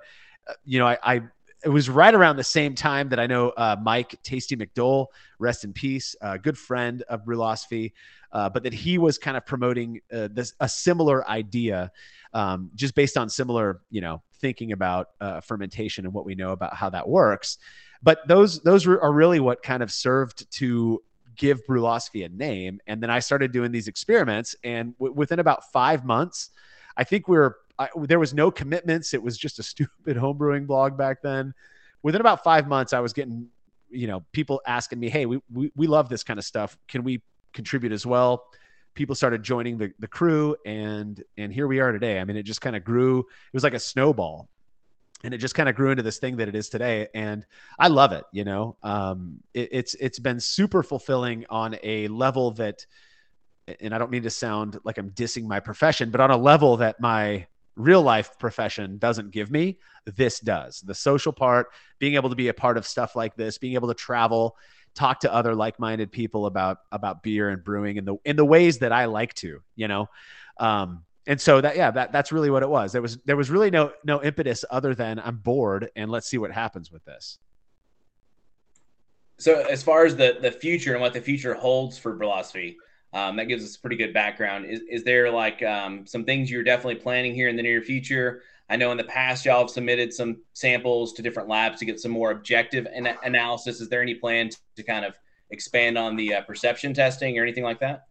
[0.48, 1.22] uh, you know, I, I,
[1.64, 5.06] it was right around the same time that I know uh, Mike Tasty McDole,
[5.38, 7.92] rest in peace, a good friend of Brülosophy,
[8.32, 11.92] uh, but that he was kind of promoting uh, this a similar idea,
[12.34, 16.52] um, just based on similar you know thinking about uh, fermentation and what we know
[16.52, 17.58] about how that works.
[18.02, 21.02] But those those are really what kind of served to
[21.36, 22.80] give Brülosophy a name.
[22.86, 26.50] And then I started doing these experiments, and w- within about five months,
[26.96, 29.14] I think we were I, there was no commitments.
[29.14, 31.54] It was just a stupid homebrewing blog back then.
[32.02, 33.48] Within about five months, I was getting
[33.90, 36.76] you know people asking me, "Hey, we we, we love this kind of stuff.
[36.88, 38.44] Can we contribute as well?"
[38.94, 42.18] People started joining the the crew, and and here we are today.
[42.18, 43.20] I mean, it just kind of grew.
[43.20, 44.48] It was like a snowball
[45.24, 47.46] and it just kind of grew into this thing that it is today and
[47.78, 52.50] i love it you know um, it, it's it's been super fulfilling on a level
[52.52, 52.84] that
[53.80, 56.78] and i don't mean to sound like i'm dissing my profession but on a level
[56.78, 60.80] that my real life profession doesn't give me this does.
[60.80, 63.88] The social part being able to be a part of stuff like this being able
[63.88, 64.56] to travel
[64.94, 68.78] talk to other like-minded people about about beer and brewing in the in the ways
[68.78, 70.08] that i like to you know?
[70.58, 72.92] Um, and so that yeah that that's really what it was.
[72.92, 76.38] There was there was really no no impetus other than i'm bored and let's see
[76.38, 77.38] what happens with this.
[79.38, 82.76] So as far as the the future and what the future holds for Brülosophy
[83.12, 86.50] um, that gives us a pretty good background is, is there like um, some things
[86.50, 89.70] you're definitely planning here in the near future i know in the past y'all have
[89.70, 94.02] submitted some samples to different labs to get some more objective an- analysis is there
[94.02, 95.14] any plan to kind of
[95.50, 98.06] expand on the uh, perception testing or anything like that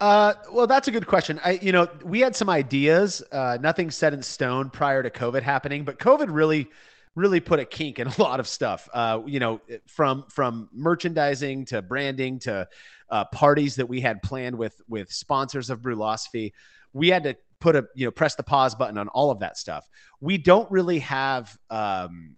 [0.00, 1.40] uh, well, that's a good question.
[1.42, 5.42] I, you know, we had some ideas, uh, nothing set in stone prior to COVID
[5.42, 6.68] happening, but COVID really,
[7.14, 8.88] really put a kink in a lot of stuff.
[8.92, 12.68] Uh, you know, from from merchandising to branding to
[13.10, 16.52] uh, parties that we had planned with with sponsors of Brülosophy,
[16.92, 19.56] we had to put a you know press the pause button on all of that
[19.56, 19.88] stuff.
[20.20, 22.36] We don't really have um,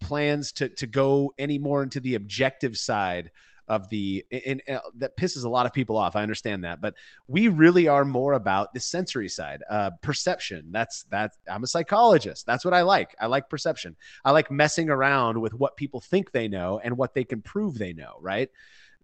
[0.00, 3.30] plans to to go any more into the objective side
[3.70, 6.16] of the and, and, that pisses a lot of people off.
[6.16, 6.94] I understand that, but
[7.28, 10.66] we really are more about the sensory side, uh, perception.
[10.72, 11.32] That's that.
[11.48, 12.46] I'm a psychologist.
[12.46, 13.14] That's what I like.
[13.20, 13.94] I like perception.
[14.24, 17.78] I like messing around with what people think they know and what they can prove
[17.78, 18.16] they know.
[18.20, 18.50] Right.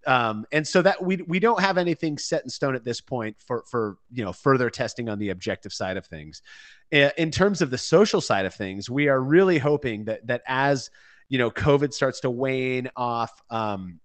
[0.06, 3.36] Um, and so that we we don't have anything set in stone at this point
[3.44, 6.42] for for you know further testing on the objective side of things.
[6.92, 10.90] In terms of the social side of things, we are really hoping that that as
[11.28, 13.42] you know COVID starts to wane off.
[13.50, 14.00] Um,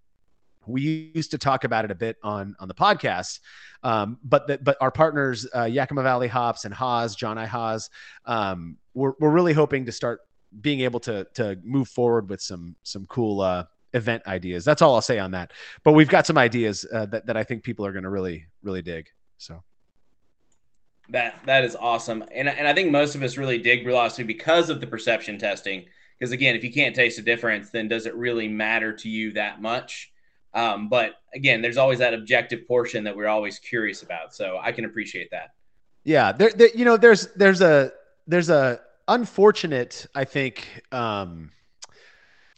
[0.66, 3.40] we used to talk about it a bit on on the podcast
[3.82, 7.90] um, but the, but our partners uh, yakima valley hops and haas john i haas
[8.26, 10.20] um, we're, we're really hoping to start
[10.60, 14.64] being able to to move forward with some some cool uh, event ideas.
[14.64, 15.52] That's all I'll say on that.
[15.84, 18.46] But we've got some ideas uh, that that I think people are going to really
[18.62, 19.08] really dig.
[19.38, 19.62] So
[21.10, 24.70] That that is awesome, and and I think most of us really dig Brülosophy because
[24.70, 25.84] of the perception testing.
[26.18, 29.32] Because again, if you can't taste a difference, then does it really matter to you
[29.32, 30.12] that much?
[30.54, 34.34] Um, but again, there's always that objective portion that we're always curious about.
[34.34, 35.54] So I can appreciate that.
[36.04, 37.92] Yeah, there, there you know, there's there's a
[38.26, 41.50] there's a unfortunate, I think, um,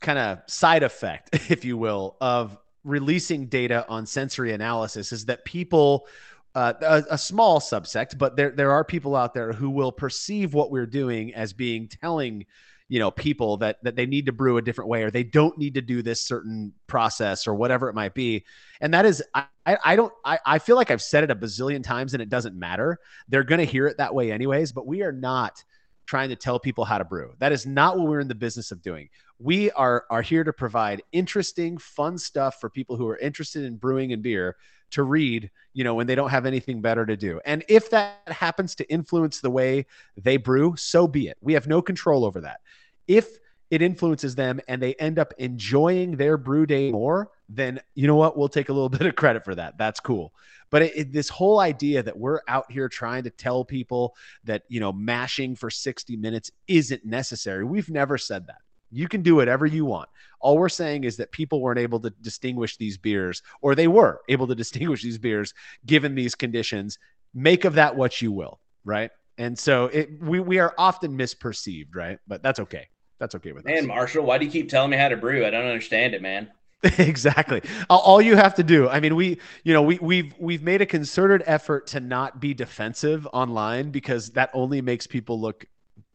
[0.05, 5.45] kind of side effect, if you will, of releasing data on sensory analysis is that
[5.45, 6.07] people
[6.55, 10.55] uh, a, a, small subsect, but there there are people out there who will perceive
[10.55, 12.47] what we're doing as being telling,
[12.89, 15.59] you know, people that that they need to brew a different way or they don't
[15.59, 18.45] need to do this certain process or whatever it might be.
[18.81, 21.83] And that is, I I don't I, I feel like I've said it a bazillion
[21.83, 23.01] times and it doesn't matter.
[23.27, 24.71] They're gonna hear it that way anyways.
[24.71, 25.65] But we are not
[26.07, 27.35] trying to tell people how to brew.
[27.39, 29.09] That is not what we're in the business of doing.
[29.39, 33.77] We are are here to provide interesting, fun stuff for people who are interested in
[33.77, 34.57] brewing and beer
[34.93, 37.41] to read, you know, when they don't have anything better to do.
[37.45, 41.37] And if that happens to influence the way they brew, so be it.
[41.41, 42.61] We have no control over that.
[43.09, 43.39] If
[43.71, 48.15] it influences them and they end up enjoying their brew day more, then you know
[48.15, 48.37] what?
[48.37, 49.77] We'll take a little bit of credit for that.
[49.79, 50.33] That's cool.
[50.71, 54.63] But it, it, this whole idea that we're out here trying to tell people that,
[54.69, 58.59] you know, mashing for 60 minutes isn't necessary, we've never said that.
[58.95, 60.09] You can do whatever you want.
[60.41, 64.21] All we're saying is that people weren't able to distinguish these beers, or they were
[64.29, 65.55] able to distinguish these beers
[65.85, 66.99] given these conditions.
[67.35, 69.11] Make of that what you will, right?
[69.37, 72.19] And so it, we we are often misperceived, right?
[72.29, 72.89] But that's okay.
[73.19, 73.81] That's okay with man, us.
[73.83, 75.45] Man, Marshall, why do you keep telling me how to brew?
[75.45, 76.51] I don't understand it, man.
[76.99, 77.63] exactly.
[77.89, 78.89] All you have to do.
[78.89, 82.53] I mean, we, you know, we we've we've made a concerted effort to not be
[82.53, 85.65] defensive online because that only makes people look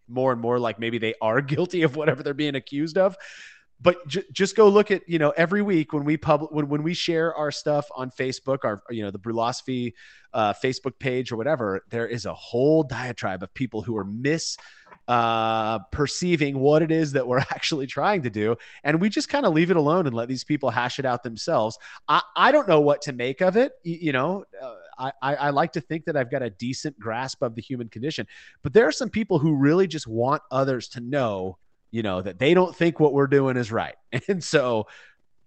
[0.09, 3.15] more and more like maybe they are guilty of whatever they're being accused of.
[3.81, 6.83] But j- just go look at, you know, every week when we public when when
[6.83, 9.93] we share our stuff on Facebook, our you know the Brülosophy
[10.33, 14.57] uh, Facebook page or whatever, there is a whole diatribe of people who are mis
[15.09, 18.55] uh, perceiving what it is that we're actually trying to do.
[18.83, 21.23] And we just kind of leave it alone and let these people hash it out
[21.23, 21.79] themselves.
[22.07, 23.73] I, I don't know what to make of it.
[23.83, 24.75] You, you know, uh,
[25.21, 28.27] I, I like to think that I've got a decent grasp of the human condition,
[28.61, 31.57] but there are some people who really just want others to know,
[31.89, 33.95] you know, that they don't think what we're doing is right.
[34.27, 34.87] And so,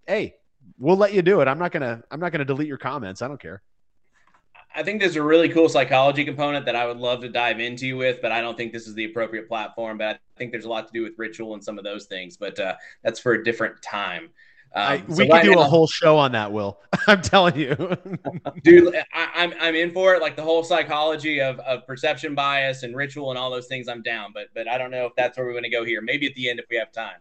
[0.09, 0.35] hey,
[0.79, 1.49] we'll let you do it.
[1.49, 3.23] I'm not going to, I'm not going to delete your comments.
[3.23, 3.63] I don't care.
[4.75, 7.97] I think there's a really cool psychology component that I would love to dive into
[7.97, 9.99] with, but I don't think this is the appropriate platform.
[9.99, 12.37] But I think there's a lot to do with ritual and some of those things.
[12.37, 14.31] But uh, that's for a different time.
[14.75, 16.81] Um, I, we so could do now, a whole show on that, Will.
[17.07, 17.75] I'm telling you,
[18.63, 18.95] dude.
[19.13, 20.23] I, I'm I'm in for it.
[20.23, 23.89] Like the whole psychology of, of perception bias and ritual and all those things.
[23.89, 26.01] I'm down, but but I don't know if that's where we're going to go here.
[26.01, 27.19] Maybe at the end if we have time.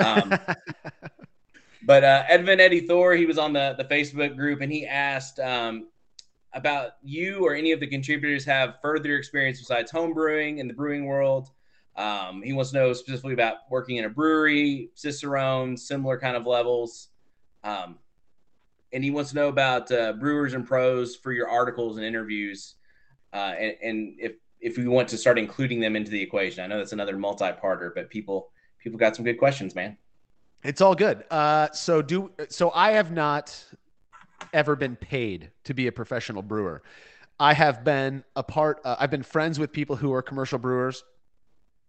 [0.00, 0.38] Um,
[1.84, 5.38] but uh, Edvin Eddie Thor, he was on the the Facebook group and he asked,
[5.38, 5.86] um,
[6.54, 10.74] about you or any of the contributors have further experience besides home brewing in the
[10.74, 11.50] brewing world.
[11.96, 16.46] Um, he wants to know specifically about working in a brewery, Cicerone, similar kind of
[16.46, 17.08] levels.
[17.64, 17.98] Um,
[18.92, 22.76] and he wants to know about uh, brewers and pros for your articles and interviews,
[23.32, 26.64] uh, and, and, if if we want to start including them into the equation.
[26.64, 28.50] I know that's another multi-parter, but people
[28.82, 29.96] people got some good questions, man.
[30.64, 31.24] It's all good.
[31.30, 32.70] Uh, so do so.
[32.72, 33.64] I have not
[34.52, 36.82] ever been paid to be a professional brewer.
[37.40, 38.80] I have been a part.
[38.84, 41.04] Uh, I've been friends with people who are commercial brewers.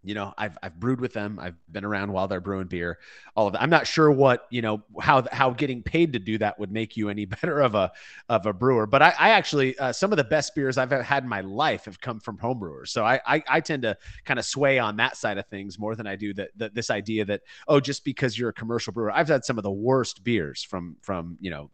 [0.02, 1.40] You know, I've I've brewed with them.
[1.42, 3.00] I've been around while they're brewing beer.
[3.36, 3.62] All of that.
[3.62, 6.96] I'm not sure what you know how how getting paid to do that would make
[6.96, 7.92] you any better of a
[8.30, 8.86] of a brewer.
[8.86, 11.84] But I, I actually uh, some of the best beers I've had in my life
[11.84, 12.92] have come from home brewers.
[12.92, 15.96] So I I, I tend to kind of sway on that side of things more
[15.96, 19.12] than I do that, that this idea that oh just because you're a commercial brewer.
[19.12, 21.72] I've had some of the worst beers from from you know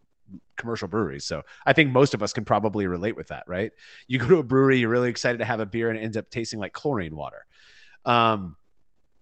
[0.57, 1.25] commercial breweries.
[1.25, 3.71] So I think most of us can probably relate with that, right?
[4.07, 6.17] You go to a brewery, you're really excited to have a beer, and it ends
[6.17, 7.45] up tasting like chlorine water.
[8.05, 8.55] Um,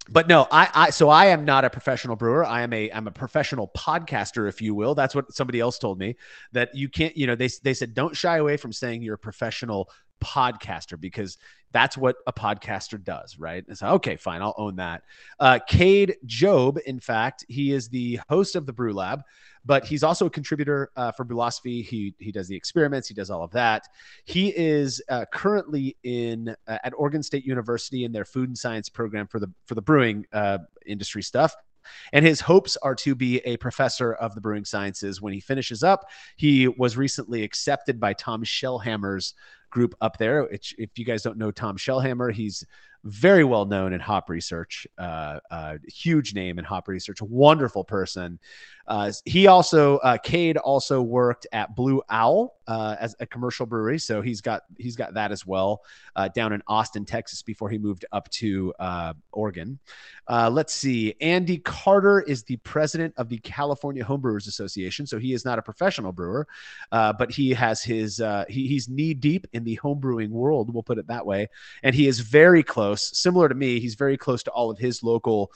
[0.10, 2.44] but no, I, I, so I am not a professional brewer.
[2.44, 4.96] I am a, I'm a professional podcaster, if you will.
[4.96, 6.18] That's what somebody else told me
[6.52, 9.20] that you can't, you know, they, they said, don't shy away from saying you're a
[9.20, 9.90] professional
[10.22, 11.38] podcaster because
[11.72, 13.66] that's what a podcaster does, right?
[13.68, 15.04] And so, okay, fine, I'll own that.
[15.40, 19.22] Uh, Cade Jobe, in fact, he is the host of the Brew Lab
[19.66, 21.84] but he's also a contributor uh, for Brülosophy.
[21.84, 23.08] He he does the experiments.
[23.08, 23.88] He does all of that.
[24.26, 28.90] He is uh, currently in uh, at Oregon State University in their food and science
[28.90, 31.56] program for the for the brewing uh, industry stuff.
[32.14, 35.84] And his hopes are to be a professor of the brewing sciences when he finishes
[35.84, 36.06] up.
[36.38, 39.34] He was recently accepted by Tom Shellhammer's
[39.70, 40.44] group up there.
[40.46, 42.66] Which, if you guys don't know Tom Shellhammer, he's
[43.04, 48.40] very well known in hop research, uh, uh, huge name in hop research, wonderful person.
[48.88, 54.00] Uh, he also, uh, Cade also worked at Blue Owl uh, as a commercial brewery,
[54.00, 55.82] so he's got he's got that as well
[56.16, 59.80] uh, down in Austin, Texas, before he moved up to uh, Oregon.
[60.30, 65.34] Uh, let's see, Andy Carter is the president of the California Homebrewers Association, so he
[65.34, 66.48] is not a professional brewer,
[66.92, 71.08] but he has his he, he's knee deep in the homebrewing world, we'll put it
[71.08, 71.48] that way,
[71.84, 75.04] and he is very close, similar to me, he's very close to all of his
[75.04, 75.52] local,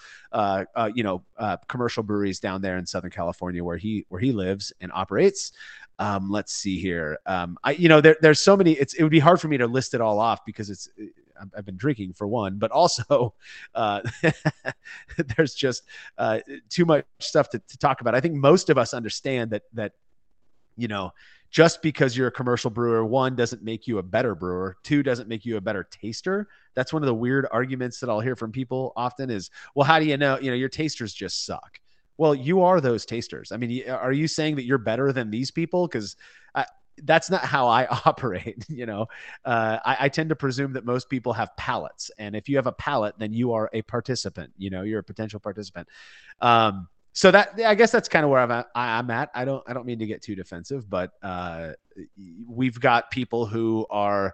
[0.93, 1.23] you know,
[1.67, 5.51] commercial breweries down there in Southern California where he where he lives and operates.
[5.99, 7.17] Um, let's see here.
[7.25, 8.73] Um, I, you know, there, there's so many.
[8.73, 10.89] It's it would be hard for me to list it all off because it's
[11.39, 13.33] I've- I've been drinking for one, but also
[13.75, 14.01] uh,
[15.37, 15.83] there's just
[16.17, 18.15] uh, too much stuff to, to talk about.
[18.15, 19.93] I think most of us understand that that
[20.75, 21.11] you know
[21.49, 25.29] just because you're a commercial brewer, one doesn't make you a better brewer, two doesn't
[25.29, 26.47] make you a better taster.
[26.75, 29.97] That's one of the weird arguments that I'll hear from people often is, well, how
[29.99, 30.37] do you know?
[30.39, 31.79] You know, your tasters just suck.
[32.17, 33.51] Well, you are those tasters.
[33.51, 35.87] I mean, are you saying that you're better than these people?
[35.87, 36.15] Because
[37.03, 38.65] that's not how I operate.
[38.69, 39.07] You know,
[39.45, 42.67] uh, I, I tend to presume that most people have palates, and if you have
[42.67, 44.51] a palate, then you are a participant.
[44.57, 45.87] You know, you're a potential participant.
[46.41, 48.67] Um, so that I guess that's kind of where I'm at.
[48.75, 49.29] I- I'm at.
[49.33, 49.63] I don't.
[49.67, 51.73] I don't mean to get too defensive, but uh,
[52.47, 54.33] we've got people who are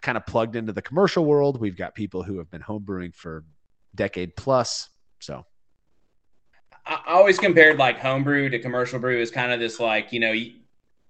[0.00, 1.60] kind of plugged into the commercial world.
[1.60, 3.44] We've got people who have been homebrewing for
[3.94, 4.88] decade plus.
[5.20, 5.44] So
[6.84, 10.32] I always compared like homebrew to commercial brew is kind of this like you know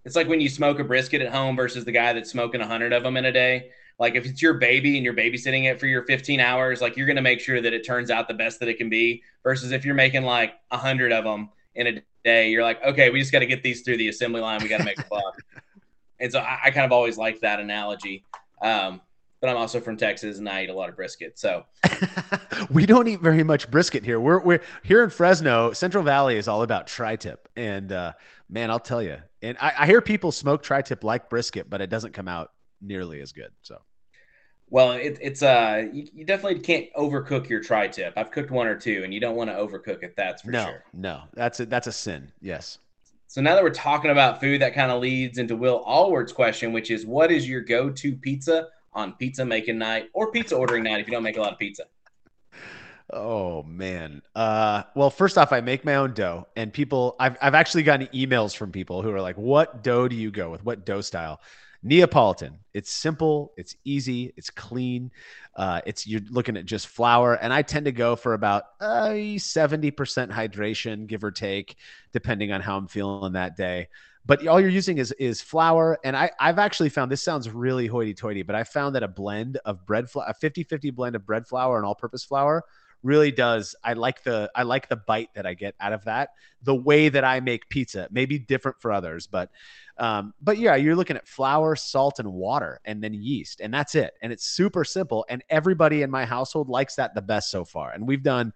[0.05, 2.67] it's like when you smoke a brisket at home versus the guy that's smoking a
[2.67, 3.71] hundred of them in a day.
[3.99, 7.07] Like if it's your baby and you're babysitting it for your 15 hours, like you're
[7.07, 9.23] gonna make sure that it turns out the best that it can be.
[9.45, 13.11] Versus if you're making like a hundred of them in a day, you're like, okay,
[13.11, 14.63] we just got to get these through the assembly line.
[14.63, 15.37] We got to make a buck.
[16.21, 18.25] and so I, I kind of always liked that analogy.
[18.61, 19.01] Um,
[19.43, 21.37] but I'm also from Texas and I eat a lot of brisket.
[21.37, 21.65] So
[22.71, 24.21] we don't eat very much brisket here.
[24.21, 25.73] We're we're here in Fresno.
[25.73, 28.13] Central Valley is all about tri-tip, and uh,
[28.49, 29.19] man, I'll tell you.
[29.43, 33.21] And I, I hear people smoke tri-tip like brisket, but it doesn't come out nearly
[33.21, 33.51] as good.
[33.63, 33.79] So
[34.71, 38.13] Well, it, it's uh, you, you definitely can't overcook your tri-tip.
[38.17, 40.15] I've cooked one or two, and you don't want to overcook it.
[40.17, 40.85] That's for no, sure.
[40.93, 42.31] no, that's a that's a sin.
[42.41, 42.79] Yes.
[43.27, 46.71] So now that we're talking about food, that kind of leads into Will Allward's question,
[46.71, 51.01] which is, what is your go-to pizza on pizza making night or pizza ordering night
[51.01, 51.85] if you don't make a lot of pizza?
[53.13, 54.23] Oh man.
[54.35, 58.07] Uh, well, first off, I make my own dough, and people, I've I've actually gotten
[58.09, 60.65] emails from people who are like, "What dough do you go with?
[60.65, 61.41] What dough style?"
[61.83, 62.61] Neapolitan.
[62.73, 63.53] It's simple.
[63.57, 64.33] It's easy.
[64.37, 65.11] It's clean.
[65.57, 68.65] Uh, it's you're looking at just flour, and I tend to go for about
[69.39, 71.77] seventy percent hydration, give or take,
[72.13, 73.89] depending on how I'm feeling that day.
[74.25, 77.87] But all you're using is is flour, and I I've actually found this sounds really
[77.87, 81.47] hoity-toity, but I found that a blend of bread flour, a 50-50 blend of bread
[81.47, 82.65] flour and all-purpose flour
[83.05, 86.29] really does i like the i like the bite that i get out of that
[86.63, 89.51] the way that i make pizza may be different for others but
[89.99, 93.95] um, but yeah you're looking at flour salt and water and then yeast and that's
[93.95, 94.15] it.
[94.23, 97.93] And it's super simple and everybody in my household likes that the best so far.
[97.93, 98.53] And we've done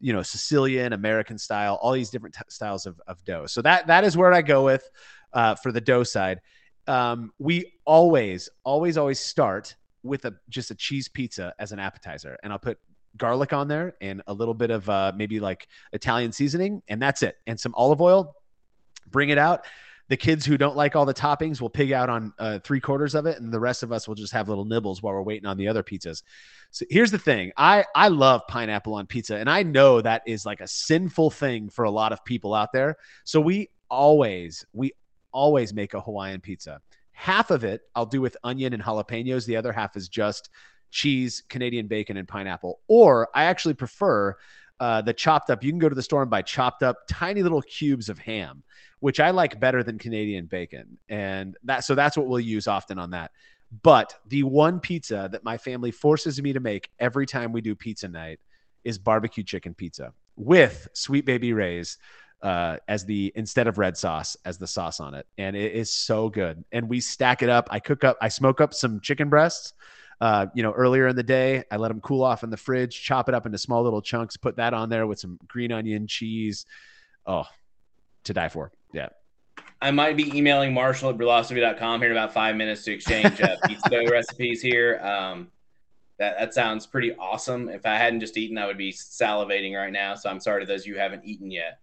[0.00, 3.86] you know sicilian american style all these different t- styles of, of dough so that
[3.86, 4.88] that is where i go with
[5.32, 6.40] uh, for the dough side
[6.86, 12.36] um, we always always always start with a just a cheese pizza as an appetizer
[12.42, 12.78] and i'll put
[13.16, 17.22] garlic on there and a little bit of uh, maybe like Italian seasoning, and that's
[17.22, 17.36] it.
[17.46, 18.34] And some olive oil.
[19.10, 19.64] Bring it out.
[20.10, 23.14] The kids who don't like all the toppings will pig out on uh, three quarters
[23.14, 25.46] of it, and the rest of us will just have little nibbles while we're waiting
[25.46, 26.24] on the other pizzas.
[26.72, 30.44] So here's the thing: I I love pineapple on pizza, and I know that is
[30.44, 32.96] like a sinful thing for a lot of people out there.
[33.22, 34.92] So we always we
[35.30, 36.80] always make a Hawaiian pizza.
[37.12, 39.46] Half of it I'll do with onion and jalapenos.
[39.46, 40.50] The other half is just
[40.90, 42.80] cheese, Canadian bacon, and pineapple.
[42.88, 44.36] Or I actually prefer
[44.80, 45.62] uh, the chopped up.
[45.62, 48.62] You can go to the store and buy chopped up tiny little cubes of ham,
[49.00, 50.98] which I like better than Canadian bacon.
[51.08, 53.30] And that so that's what we'll use often on that.
[53.82, 57.76] But the one pizza that my family forces me to make every time we do
[57.76, 58.40] pizza night
[58.82, 61.98] is barbecue chicken pizza with sweet baby rays
[62.42, 65.94] uh, as the instead of red sauce as the sauce on it, and it is
[65.94, 66.64] so good.
[66.72, 67.68] And we stack it up.
[67.70, 68.16] I cook up.
[68.22, 69.74] I smoke up some chicken breasts
[70.20, 71.64] uh, you know, earlier in the day.
[71.70, 74.36] I let them cool off in the fridge, chop it up into small little chunks,
[74.36, 76.66] put that on there with some green onion, cheese.
[77.26, 77.44] Oh,
[78.24, 78.72] to die for.
[78.92, 79.08] Yeah.
[79.82, 83.56] I might be emailing Marshall at brulosophy.com here in about five minutes to exchange uh,
[83.66, 85.00] pizza dough recipes here.
[85.02, 85.48] Um,
[86.18, 87.70] that, that sounds pretty awesome.
[87.70, 90.14] If I hadn't just eaten, I would be salivating right now.
[90.14, 91.78] So I'm sorry to those of you who haven't eaten yet.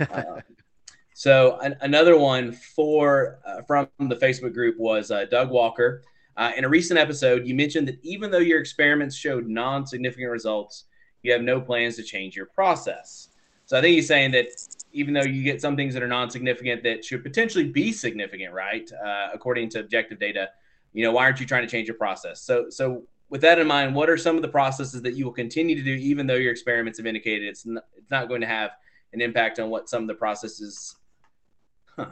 [0.00, 0.40] Uh,
[1.14, 6.02] so an, another one for uh, from the Facebook group was uh, Doug Walker.
[6.38, 10.30] Uh, in a recent episode, you mentioned that even though your experiments showed non significant
[10.30, 10.84] results,
[11.24, 13.30] you have no plans to change your process.
[13.66, 14.46] So I think he's saying that
[14.92, 18.54] even though you get some things that are non significant that should potentially be significant,
[18.54, 18.88] right?
[19.04, 20.48] Uh, according to objective data,
[20.92, 22.40] you know, why aren't you trying to change your process?
[22.40, 25.32] So, so with that in mind, what are some of the processes that you will
[25.32, 28.70] continue to do, even though your experiments have indicated it's it's not going to have
[29.12, 30.94] an impact on what some of the processes?
[31.96, 32.10] Huh.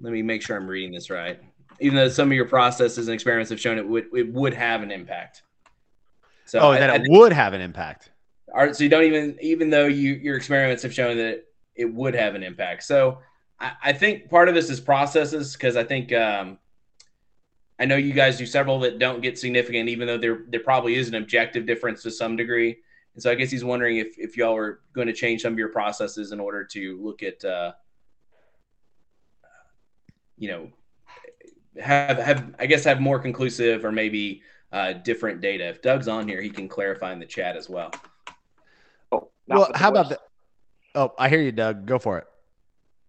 [0.00, 1.40] Let me make sure I'm reading this right.
[1.80, 4.82] Even though some of your processes and experiments have shown it would it would have
[4.82, 5.42] an impact.
[6.46, 8.10] So oh, I, that I, it would have an impact.
[8.54, 11.48] All right, so you don't even even though you your experiments have shown that it,
[11.74, 12.84] it would have an impact.
[12.84, 13.18] So
[13.60, 16.58] I, I think part of this is processes because I think um,
[17.78, 20.94] I know you guys do several that don't get significant, even though there there probably
[20.94, 22.78] is an objective difference to some degree.
[23.14, 25.58] And so I guess he's wondering if if y'all are going to change some of
[25.58, 27.72] your processes in order to look at, uh,
[30.38, 30.70] you know,
[31.80, 35.68] have have I guess have more conclusive or maybe uh, different data.
[35.68, 37.92] If Doug's on here, he can clarify in the chat as well.
[39.12, 40.20] Oh, well, how about that?
[40.94, 41.86] Oh, I hear you, Doug.
[41.86, 42.26] Go for it.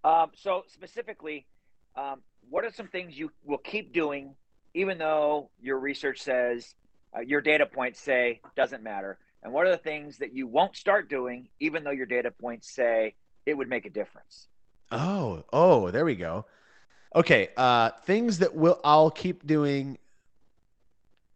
[0.04, 1.48] Um, so specifically,
[1.96, 4.36] um, what are some things you will keep doing
[4.74, 6.76] even though your research says
[7.16, 9.18] uh, your data points say doesn't matter?
[9.44, 12.74] And what are the things that you won't start doing, even though your data points
[12.74, 13.16] say
[13.46, 14.48] it would make a difference?
[14.92, 16.46] Oh, oh, there we go.
[17.16, 19.98] Okay, uh, things that will I'll keep doing,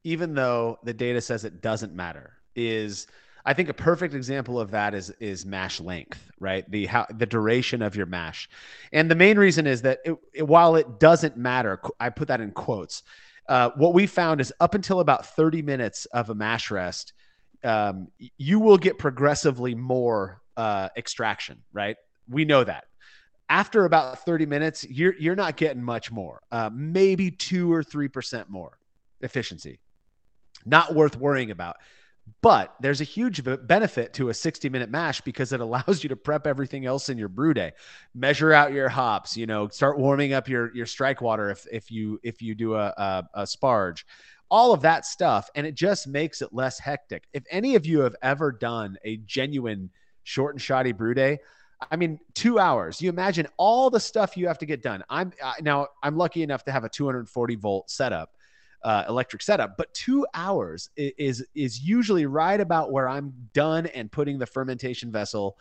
[0.04, 3.08] even though the data says it doesn't matter, is
[3.46, 6.70] I think a perfect example of that is is mash length, right?
[6.70, 8.50] The how the duration of your mash,
[8.92, 12.42] and the main reason is that it, it, while it doesn't matter, I put that
[12.42, 13.04] in quotes.
[13.48, 17.14] Uh, what we found is up until about 30 minutes of a mash rest,
[17.64, 18.08] um,
[18.38, 21.98] you will get progressively more uh, extraction, right?
[22.30, 22.86] We know that.
[23.52, 28.08] After about 30 minutes, you're you're not getting much more, uh, maybe two or three
[28.08, 28.78] percent more
[29.20, 29.82] efficiency.
[30.66, 31.76] Not worth worrying about.
[32.42, 36.16] But there's a huge benefit to a 60 minute mash because it allows you to
[36.16, 37.74] prep everything else in your brew day.
[38.16, 41.92] Measure out your hops, you know, start warming up your your strike water if if
[41.92, 44.06] you if you do a, a, a sparge.
[44.50, 47.26] All of that stuff and it just makes it less hectic.
[47.34, 49.90] If any of you have ever done a genuine
[50.24, 51.40] short and shoddy brew day,
[51.90, 53.02] I mean, two hours.
[53.02, 55.04] You imagine all the stuff you have to get done.
[55.10, 58.32] I'm now I'm lucky enough to have a 240 volt setup
[58.84, 59.78] uh, electric setup.
[59.78, 65.12] But two hours is is usually right about where I'm done and putting the fermentation
[65.12, 65.58] vessel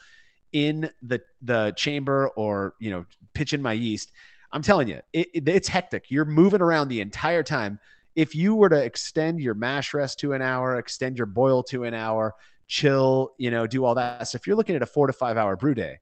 [0.52, 3.04] in the the chamber or you know
[3.34, 4.12] pitching my yeast.
[4.52, 6.10] I'm telling you, it, it, it's hectic.
[6.10, 7.78] You're moving around the entire time.
[8.16, 11.84] If you were to extend your mash rest to an hour, extend your boil to
[11.84, 12.34] an hour,
[12.70, 15.36] chill, you know, do all that So if you're looking at a four to five
[15.36, 15.98] hour brew day.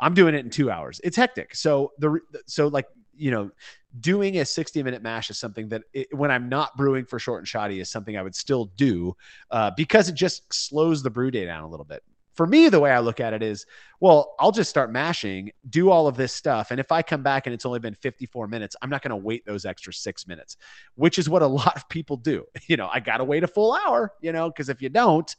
[0.00, 1.00] I'm doing it in two hours.
[1.04, 1.54] It's hectic.
[1.54, 2.86] So the so like
[3.16, 3.52] you know
[4.00, 7.42] doing a 60 minute mash is something that it, when I'm not brewing for short
[7.42, 9.16] and shoddy is something I would still do
[9.52, 12.02] uh, because it just slows the brew day down a little bit.
[12.34, 13.64] For me, the way I look at it is,
[14.00, 16.72] well, I'll just start mashing, do all of this stuff.
[16.72, 19.16] And if I come back and it's only been 54 minutes, I'm not going to
[19.16, 20.56] wait those extra six minutes,
[20.96, 22.44] which is what a lot of people do.
[22.66, 25.32] You know, I got to wait a full hour, you know, because if you don't,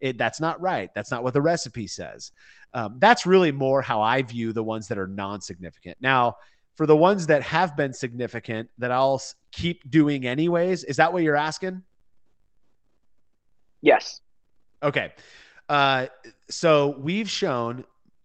[0.00, 0.90] it, that's not right.
[0.94, 2.32] That's not what the recipe says.
[2.74, 5.96] Um, that's really more how I view the ones that are non significant.
[6.00, 6.36] Now,
[6.78, 9.20] for the ones that have been significant that I'll
[9.50, 10.84] keep doing anyways.
[10.84, 11.82] Is that what you're asking?
[13.80, 14.20] Yes.
[14.82, 15.12] Okay.
[15.68, 16.06] Uh,
[16.48, 17.84] so we've shown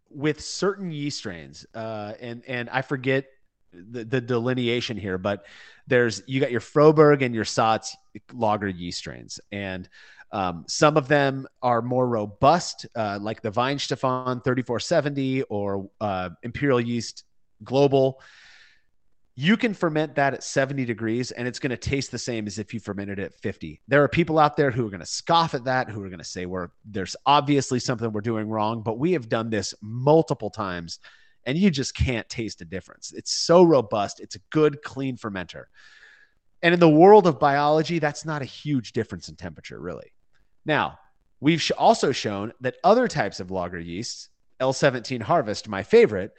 [0.09, 3.25] with certain yeast strains, uh, and and I forget
[3.73, 5.45] the, the delineation here, but
[5.87, 7.95] there's you got your Frohberg and your Saaz
[8.31, 9.89] lager yeast strains, and
[10.33, 16.81] um, some of them are more robust, uh, like the Weihenstephan 3470 or uh, Imperial
[16.81, 17.23] Yeast
[17.63, 18.19] Global
[19.35, 22.59] you can ferment that at 70 degrees and it's going to taste the same as
[22.59, 23.81] if you fermented it at 50.
[23.87, 26.19] There are people out there who are going to scoff at that, who are going
[26.19, 30.51] to say we're there's obviously something we're doing wrong, but we have done this multiple
[30.51, 30.99] times
[31.45, 33.11] and you just can't taste a difference.
[33.11, 35.65] It's so robust, it's a good clean fermenter.
[36.61, 40.12] And in the world of biology, that's not a huge difference in temperature really.
[40.65, 40.99] Now,
[41.39, 46.33] we've also shown that other types of lager yeasts, L17 Harvest, my favorite,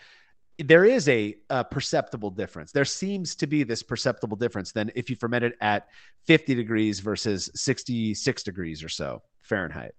[0.58, 2.70] there is a, a, perceptible difference.
[2.70, 5.88] There seems to be this perceptible difference than if you ferment it at
[6.26, 9.94] 50 degrees versus 66 degrees or so Fahrenheit.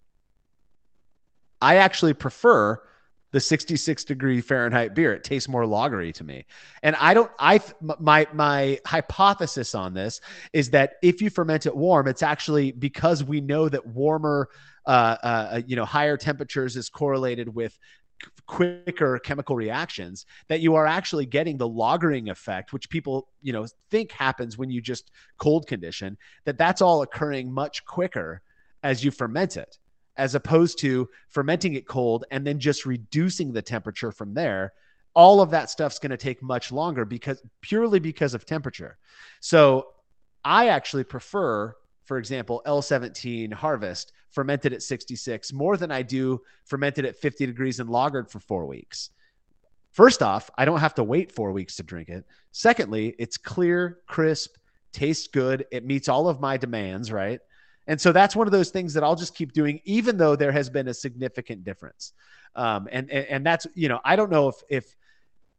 [1.62, 2.82] I actually prefer
[3.36, 5.12] the 66 degree Fahrenheit beer.
[5.12, 6.46] It tastes more lagery to me.
[6.84, 7.60] And I don't I
[8.00, 10.22] my my hypothesis on this
[10.54, 14.48] is that if you ferment it warm, it's actually because we know that warmer
[14.86, 17.78] uh, uh, you know higher temperatures is correlated with
[18.46, 23.68] quicker chemical reactions that you are actually getting the lagering effect which people you know
[23.92, 28.42] think happens when you just cold condition that that's all occurring much quicker
[28.84, 29.78] as you ferment it
[30.18, 34.74] as opposed to fermenting it cold and then just reducing the temperature from there
[35.16, 38.98] all of that stuff's going to take much longer because purely because of temperature.
[39.40, 39.88] So
[40.44, 47.04] i actually prefer for example l17 harvest fermented at 66 more than i do fermented
[47.06, 49.10] at 50 degrees and lagered for four weeks.
[49.92, 52.26] First off i don't have to wait four weeks to drink it.
[52.52, 54.58] Secondly it's clear crisp
[54.92, 55.66] tastes good.
[55.72, 57.40] It meets all of my demands right
[57.88, 60.52] and so that's one of those things that I'll just keep doing, even though there
[60.52, 62.14] has been a significant difference.
[62.56, 64.96] Um, and, and and that's you know I don't know if if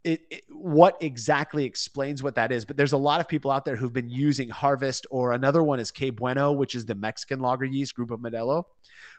[0.06, 3.64] it, it, what exactly explains what that is, but there's a lot of people out
[3.64, 7.40] there who've been using Harvest or another one is Que Bueno, which is the Mexican
[7.40, 8.64] lager yeast group of Modelo,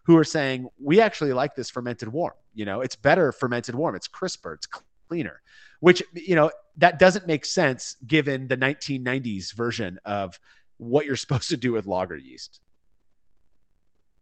[0.04, 2.34] who are saying we actually like this fermented warm.
[2.56, 3.96] You know, it's better fermented warm.
[3.96, 4.54] It's crisper.
[4.54, 4.68] It's
[5.10, 5.42] cleaner.
[5.82, 10.40] Which you know that doesn't make sense given the 1990s version of
[10.78, 12.62] what you're supposed to do with lager yeast.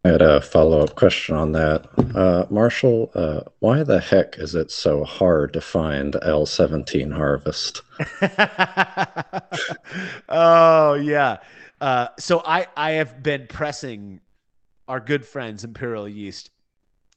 [0.06, 1.88] I had a follow up question on that.
[2.16, 7.82] Uh, Marshall, uh, why the heck is it so hard to find L17 harvest?
[10.30, 11.38] oh, yeah.
[11.82, 14.22] Uh, so I, I have been pressing
[14.88, 16.51] our good friends, Imperial Yeast.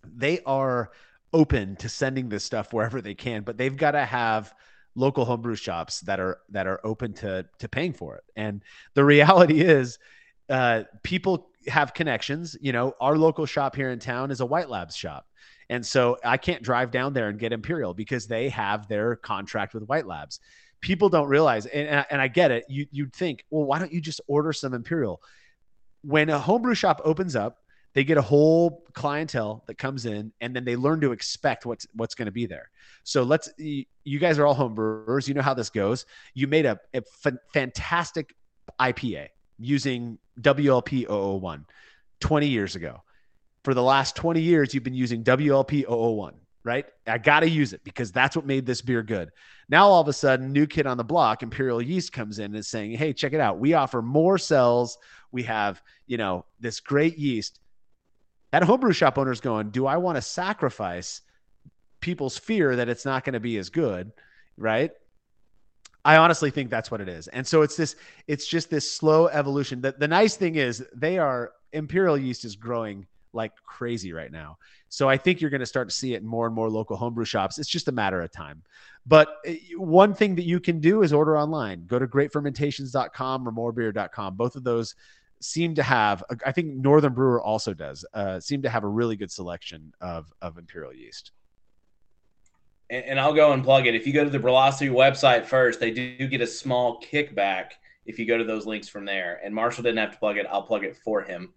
[0.03, 0.91] They are
[1.35, 4.55] open to sending this stuff wherever they can, but they've got to have
[4.95, 8.25] local homebrew shops that are that are open to to paying for it.
[8.35, 8.65] And
[8.95, 9.99] the reality is,
[10.49, 12.57] uh, people have connections.
[12.61, 15.27] You know, our local shop here in town is a White Labs shop.
[15.71, 19.75] And so I can't drive down there and get Imperial because they have their contract
[19.75, 20.41] with White Labs.
[20.81, 22.65] People don't realize, and, and I get it.
[22.69, 25.21] You, you'd think, well, why don't you just order some Imperial?
[26.03, 27.59] When a homebrew shop opens up,
[27.95, 31.87] they get a whole clientele that comes in and then they learn to expect what's
[31.95, 32.71] what's going to be there
[33.03, 36.79] so let's you guys are all homebrewers you know how this goes you made a,
[36.95, 37.03] a
[37.53, 38.35] fantastic
[38.81, 39.27] ipa
[39.59, 41.67] using WLP 001
[42.21, 43.03] 20 years ago.
[43.65, 46.35] For the last 20 years, you've been using WLP 001,
[46.65, 46.87] right?
[47.07, 49.31] I got to use it because that's what made this beer good.
[49.69, 52.57] Now, all of a sudden, new kid on the block, Imperial Yeast comes in and
[52.57, 53.59] is saying, hey, check it out.
[53.59, 54.97] We offer more cells.
[55.33, 57.61] We have, you know, this great yeast.
[58.53, 61.21] That homebrew shop owner is going, do I want to sacrifice
[62.01, 64.13] people's fear that it's not going to be as good,
[64.57, 64.93] right?
[66.05, 67.29] I honestly think that's what it is.
[67.29, 67.97] And so it's this,
[68.27, 69.81] it's just this slow evolution.
[69.81, 74.59] The, the nice thing is they are imperial yeast is growing like crazy right now.
[74.89, 76.97] So I think you're going to start to see it in more and more local
[76.97, 77.59] homebrew shops.
[77.59, 78.63] It's just a matter of time.
[79.07, 81.85] But eh, one thing that you can do is order online.
[81.87, 84.37] Go to greatfermentations.com or morebeer.com.
[84.37, 84.95] Both of those
[85.41, 88.05] seem to have I think Northern Brewer also does.
[88.13, 91.33] Uh, seem to have a really good selection of of imperial yeast
[92.91, 93.95] and, and I'll go and plug it.
[93.95, 97.73] If you go to the Brulosophy website first, they do get a small kickback
[98.07, 99.41] if you go to those links from there.
[99.45, 101.53] And Marshall didn't have to plug it; I'll plug it for him.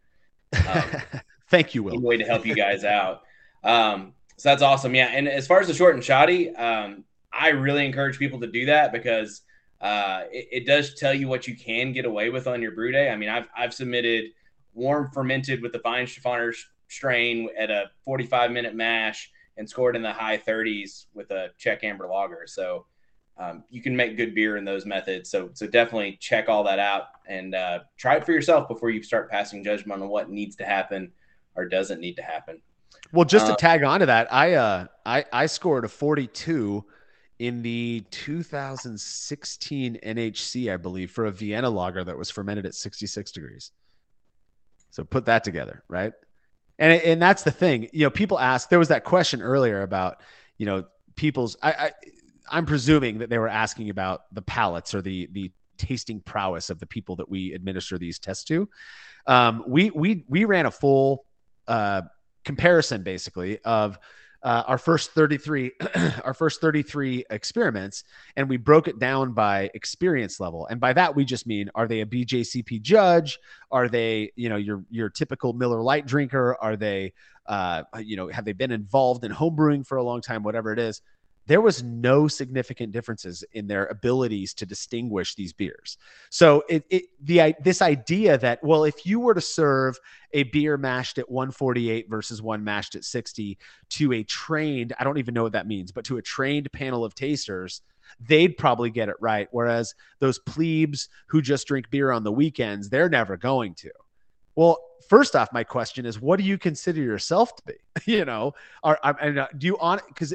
[0.67, 0.83] Um,
[1.49, 1.99] Thank you, Will.
[1.99, 3.23] Way to help you guys out.
[3.63, 4.95] Um, so that's awesome.
[4.95, 8.47] Yeah, and as far as the short and shoddy, um, I really encourage people to
[8.47, 9.41] do that because
[9.81, 12.91] uh, it, it, does tell you what you can get away with on your brew
[12.91, 13.09] day.
[13.09, 14.31] I mean, I've I've submitted
[14.73, 16.55] warm fermented with the Weihenstephaner
[16.87, 21.83] strain at a 45 minute mash and scored in the high 30s with a Czech
[21.83, 22.43] amber lager.
[22.47, 22.85] So
[23.37, 25.29] um, you can make good beer in those methods.
[25.29, 29.01] So so definitely check all that out and uh, try it for yourself before you
[29.03, 31.11] start passing judgment on what needs to happen
[31.55, 32.61] or doesn't need to happen.
[33.13, 36.85] Well, just to uh, tag on to that, I uh I I scored a 42
[37.39, 43.31] in the 2016 NHC, I believe, for a Vienna lager that was fermented at 66
[43.31, 43.71] degrees.
[44.91, 46.13] So put that together, right?
[46.81, 47.87] And and that's the thing.
[47.93, 48.69] You know, people ask.
[48.69, 50.17] There was that question earlier about
[50.57, 51.55] you know people's.
[51.61, 51.91] I, I
[52.51, 56.79] I'm presuming that they were asking about the palates or the the tasting prowess of
[56.79, 58.67] the people that we administer these tests to.
[59.27, 61.25] Um, we we we ran a full
[61.67, 62.01] uh,
[62.43, 63.99] comparison basically of
[64.43, 65.71] uh, our first 33
[66.23, 68.03] our first 33 experiments
[68.35, 70.65] and we broke it down by experience level.
[70.67, 73.39] And by that we just mean are they a bjcp judge?
[73.71, 76.55] Are they you know your your typical miller Lite drinker?
[76.59, 77.13] Are they
[77.45, 80.43] uh, you know have they been involved in homebrewing for a long time?
[80.43, 81.01] Whatever it is
[81.47, 85.97] there was no significant differences in their abilities to distinguish these beers.
[86.29, 89.99] So it, it the this idea that well, if you were to serve
[90.33, 93.57] a beer mashed at 148 versus one mashed at 60
[93.89, 97.03] to a trained, I don't even know what that means, but to a trained panel
[97.03, 97.81] of tasters,
[98.19, 99.47] they'd probably get it right.
[99.51, 103.91] Whereas those plebes who just drink beer on the weekends, they're never going to.
[104.55, 104.79] Well,
[105.09, 107.73] first off, my question is, what do you consider yourself to be?
[108.11, 110.33] you know, are uh, do you on because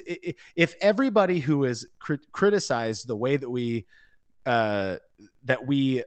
[0.57, 3.87] if everybody who is crit- criticized the way that we
[4.45, 4.97] uh,
[5.45, 6.05] that we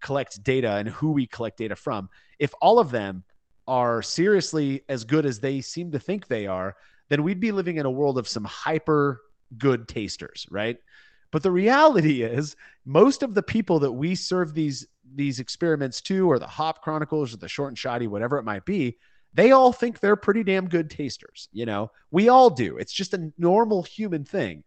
[0.00, 3.24] collect data and who we collect data from, if all of them
[3.66, 6.76] are seriously as good as they seem to think they are,
[7.08, 9.20] then we'd be living in a world of some hyper
[9.56, 10.78] good tasters, right?
[11.30, 16.30] But the reality is, most of the people that we serve these these experiments to,
[16.30, 18.98] or the Hop Chronicles, or the Short and Shoddy, whatever it might be,
[19.34, 21.48] they all think they're pretty damn good tasters.
[21.52, 22.76] You know, we all do.
[22.76, 24.64] It's just a normal human thing.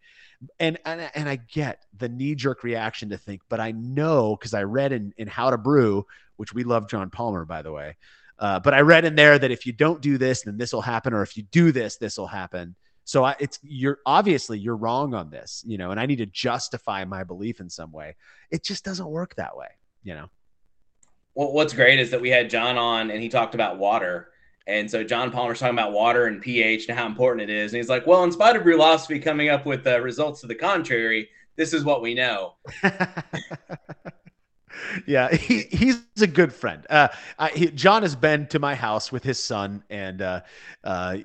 [0.60, 4.54] And and, and I get the knee jerk reaction to think, but I know because
[4.54, 6.06] I read in, in How to Brew,
[6.38, 7.98] which we love John Palmer, by the way.
[8.40, 10.82] Uh, but I read in there that if you don't do this, then this will
[10.82, 12.76] happen, or if you do this, this will happen.
[13.04, 16.26] So I, it's you're obviously you're wrong on this, you know, and I need to
[16.26, 18.16] justify my belief in some way.
[18.52, 19.68] It just doesn't work that way,
[20.04, 20.30] you know.
[21.34, 24.32] Well, what's great is that we had John on and he talked about water.
[24.68, 27.74] And so John Palmer's talking about water and pH and how important it is.
[27.74, 30.56] And he's like, well, in spite of Brulosophy coming up with uh, results to the
[30.56, 32.56] contrary, this is what we know.
[35.06, 36.86] yeah, he, he's a good friend.
[36.90, 40.42] Uh, I, he, John has been to my house with his son, and uh,
[40.84, 41.18] uh,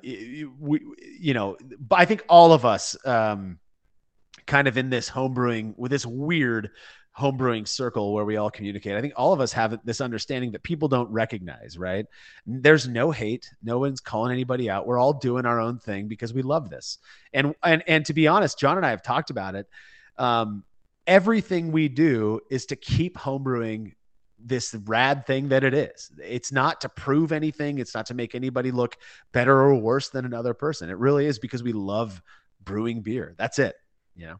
[0.59, 0.81] we,
[1.19, 1.57] you know,
[1.91, 3.59] I think all of us, um,
[4.45, 6.71] kind of in this homebrewing with this weird
[7.17, 8.95] homebrewing circle where we all communicate.
[8.95, 11.77] I think all of us have this understanding that people don't recognize.
[11.77, 12.05] Right?
[12.45, 13.51] There's no hate.
[13.63, 14.87] No one's calling anybody out.
[14.87, 16.99] We're all doing our own thing because we love this.
[17.33, 19.67] And and and to be honest, John and I have talked about it.
[20.17, 20.63] Um,
[21.07, 23.93] everything we do is to keep homebrewing
[24.39, 26.11] this rad thing that it is.
[26.23, 28.97] It's not to prove anything, it's not to make anybody look
[29.31, 30.89] better or worse than another person.
[30.89, 32.21] It really is because we love
[32.63, 33.33] brewing beer.
[33.37, 33.75] That's it,
[34.15, 34.39] you know.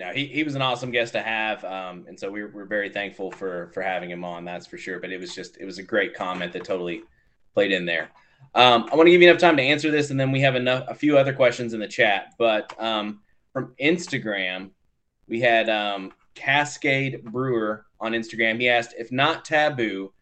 [0.00, 2.88] Now he, he was an awesome guest to have, um, and so we're, we're very
[2.88, 4.44] thankful for for having him on.
[4.44, 4.98] That's for sure.
[4.98, 7.02] But it was just it was a great comment that totally
[7.54, 8.10] played in there.
[8.54, 10.56] Um, I want to give you enough time to answer this, and then we have
[10.56, 12.34] enough a few other questions in the chat.
[12.36, 13.20] But um,
[13.52, 14.70] from Instagram.
[15.28, 18.60] We had um, Cascade Brewer on Instagram.
[18.60, 20.12] He asked, if not taboo,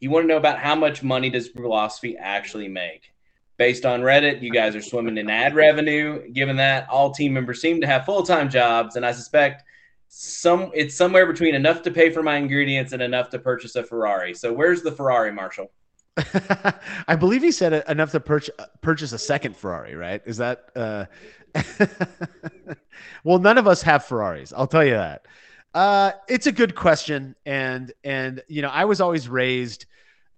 [0.00, 3.12] he wanted to know about how much money does Brulosophy actually make.
[3.56, 6.28] Based on Reddit, you guys are swimming in ad revenue.
[6.32, 9.62] Given that all team members seem to have full time jobs, and I suspect
[10.08, 13.84] some it's somewhere between enough to pay for my ingredients and enough to purchase a
[13.84, 14.34] Ferrari.
[14.34, 15.70] So where's the Ferrari, Marshall?
[17.08, 20.20] I believe he said enough to purchase purchase a second Ferrari, right?
[20.26, 21.06] Is that uh,
[23.24, 24.52] well, none of us have Ferraris.
[24.56, 25.26] I'll tell you that.
[25.72, 29.86] Uh, it's a good question, and and you know, I was always raised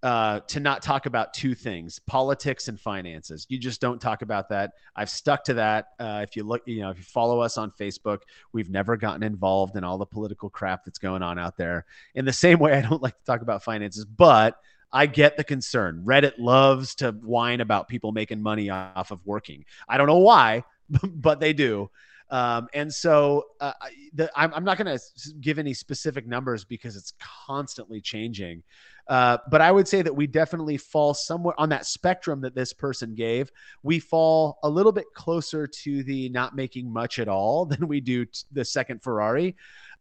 [0.02, 3.46] uh, to not talk about two things: politics and finances.
[3.48, 4.72] You just don't talk about that.
[4.94, 5.88] I've stuck to that.
[5.98, 8.20] Uh, if you look, you know, if you follow us on Facebook,
[8.52, 11.84] we've never gotten involved in all the political crap that's going on out there.
[12.14, 14.56] In the same way, I don't like to talk about finances, but
[14.92, 16.02] I get the concern.
[16.06, 19.64] Reddit loves to whine about people making money off of working.
[19.88, 20.64] I don't know why.
[21.14, 21.90] but they do.
[22.28, 23.72] Um, and so uh,
[24.12, 28.64] the, I'm, I'm, not going to give any specific numbers because it's constantly changing.
[29.06, 32.72] Uh, but I would say that we definitely fall somewhere on that spectrum that this
[32.72, 33.52] person gave.
[33.84, 38.00] We fall a little bit closer to the not making much at all than we
[38.00, 39.54] do the second Ferrari.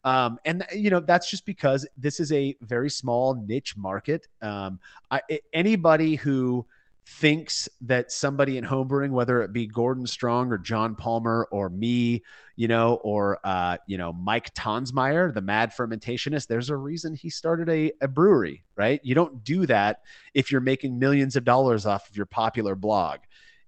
[0.04, 4.28] Um, and you know that's just because this is a very small niche market.
[4.40, 4.80] Um,
[5.10, 5.22] I,
[5.52, 6.66] anybody who
[7.08, 12.24] thinks that somebody in homebrewing, whether it be Gordon Strong or John Palmer or me,
[12.56, 17.30] you know, or uh, you know Mike Tonsmeire, the mad fermentationist, there's a reason he
[17.30, 19.00] started a, a brewery, right?
[19.04, 20.02] You don't do that
[20.34, 23.20] if you're making millions of dollars off of your popular blog.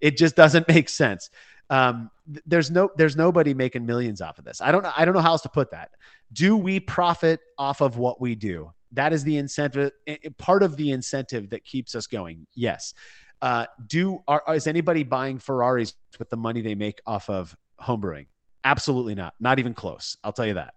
[0.01, 1.29] It just doesn't make sense.
[1.69, 2.09] Um,
[2.45, 4.61] there's no there's nobody making millions off of this.
[4.61, 5.91] I don't know I don't know how else to put that.
[6.33, 8.71] Do we profit off of what we do?
[8.93, 9.91] That is the incentive,
[10.37, 12.47] part of the incentive that keeps us going.
[12.55, 12.93] Yes.
[13.41, 18.27] Uh, do are, is anybody buying Ferraris with the money they make off of homebrewing?
[18.63, 19.33] Absolutely not.
[19.39, 20.17] Not even close.
[20.23, 20.73] I'll tell you that.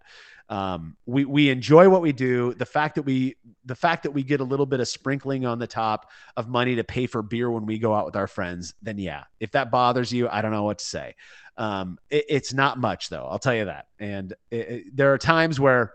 [0.50, 2.54] Um, we we enjoy what we do.
[2.54, 5.60] The fact that we the fact that we get a little bit of sprinkling on
[5.60, 8.74] the top of money to pay for beer when we go out with our friends,
[8.82, 9.24] then yeah.
[9.38, 11.14] If that bothers you, I don't know what to say.
[11.56, 13.26] Um, it, it's not much though.
[13.26, 13.86] I'll tell you that.
[14.00, 15.94] And it, it, there are times where,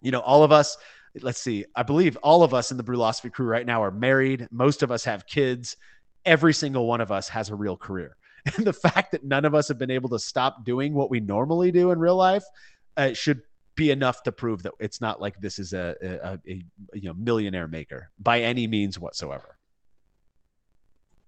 [0.00, 0.76] you know, all of us
[1.20, 4.48] let's see, I believe all of us in the Brulosophy crew right now are married.
[4.50, 5.76] Most of us have kids.
[6.24, 8.16] Every single one of us has a real career.
[8.56, 11.20] And the fact that none of us have been able to stop doing what we
[11.20, 12.42] normally do in real life
[12.96, 13.42] uh, should
[13.74, 16.62] be enough to prove that it's not like this is a, a, a,
[16.94, 19.58] you know millionaire maker by any means whatsoever.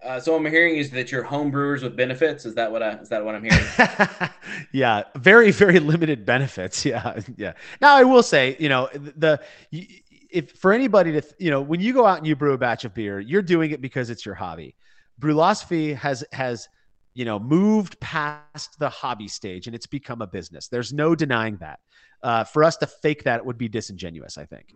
[0.02, 2.44] Uh, so what I'm hearing is that you're home brewers with benefits.
[2.44, 4.30] Is that what I, is that what I'm hearing?
[4.72, 6.84] yeah, very very limited benefits.
[6.92, 7.52] Yeah, yeah.
[7.80, 9.40] Now I will say, you know, the
[9.70, 12.84] if for anybody to you know when you go out and you brew a batch
[12.84, 14.74] of beer, you're doing it because it's your hobby.
[15.20, 16.68] Brulosophy has has
[17.14, 20.66] you know moved past the hobby stage and it's become a business.
[20.66, 21.78] There's no denying that.
[22.22, 24.74] Uh, for us to fake that would be disingenuous, I think.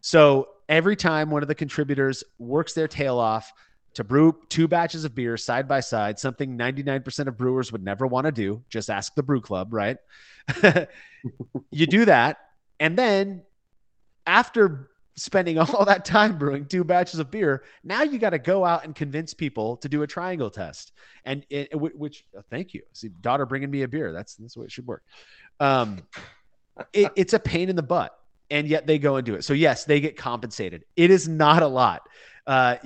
[0.00, 3.52] So every time one of the contributors works their tail off
[3.94, 8.06] to brew two batches of beer side by side, something 99% of brewers would never
[8.06, 8.62] want to do.
[8.68, 9.96] Just ask the brew club, right?
[11.70, 12.38] you do that.
[12.78, 13.42] And then
[14.26, 18.64] after spending all that time brewing two batches of beer, now you got to go
[18.64, 20.92] out and convince people to do a triangle test.
[21.24, 22.82] And it, which, uh, thank you.
[22.92, 24.12] See, daughter bringing me a beer.
[24.12, 25.02] That's, that's what it should work.
[25.58, 26.02] Um,
[26.92, 28.16] it, it's a pain in the butt
[28.50, 29.44] and yet they go and do it.
[29.44, 30.84] So yes, they get compensated.
[30.96, 32.02] It is not a lot.
[32.46, 32.76] Uh,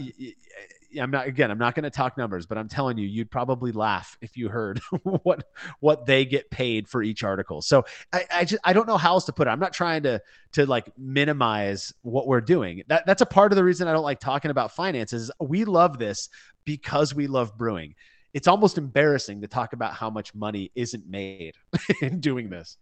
[1.01, 1.51] I'm not again.
[1.51, 4.49] I'm not going to talk numbers, but I'm telling you, you'd probably laugh if you
[4.49, 5.47] heard what
[5.81, 7.63] what they get paid for each article.
[7.63, 9.51] So I, I just I don't know how else to put it.
[9.51, 10.21] I'm not trying to
[10.53, 12.83] to like minimize what we're doing.
[12.89, 15.31] That that's a part of the reason I don't like talking about finances.
[15.41, 16.29] We love this
[16.65, 17.95] because we love brewing.
[18.33, 21.55] It's almost embarrassing to talk about how much money isn't made
[22.03, 22.77] in doing this.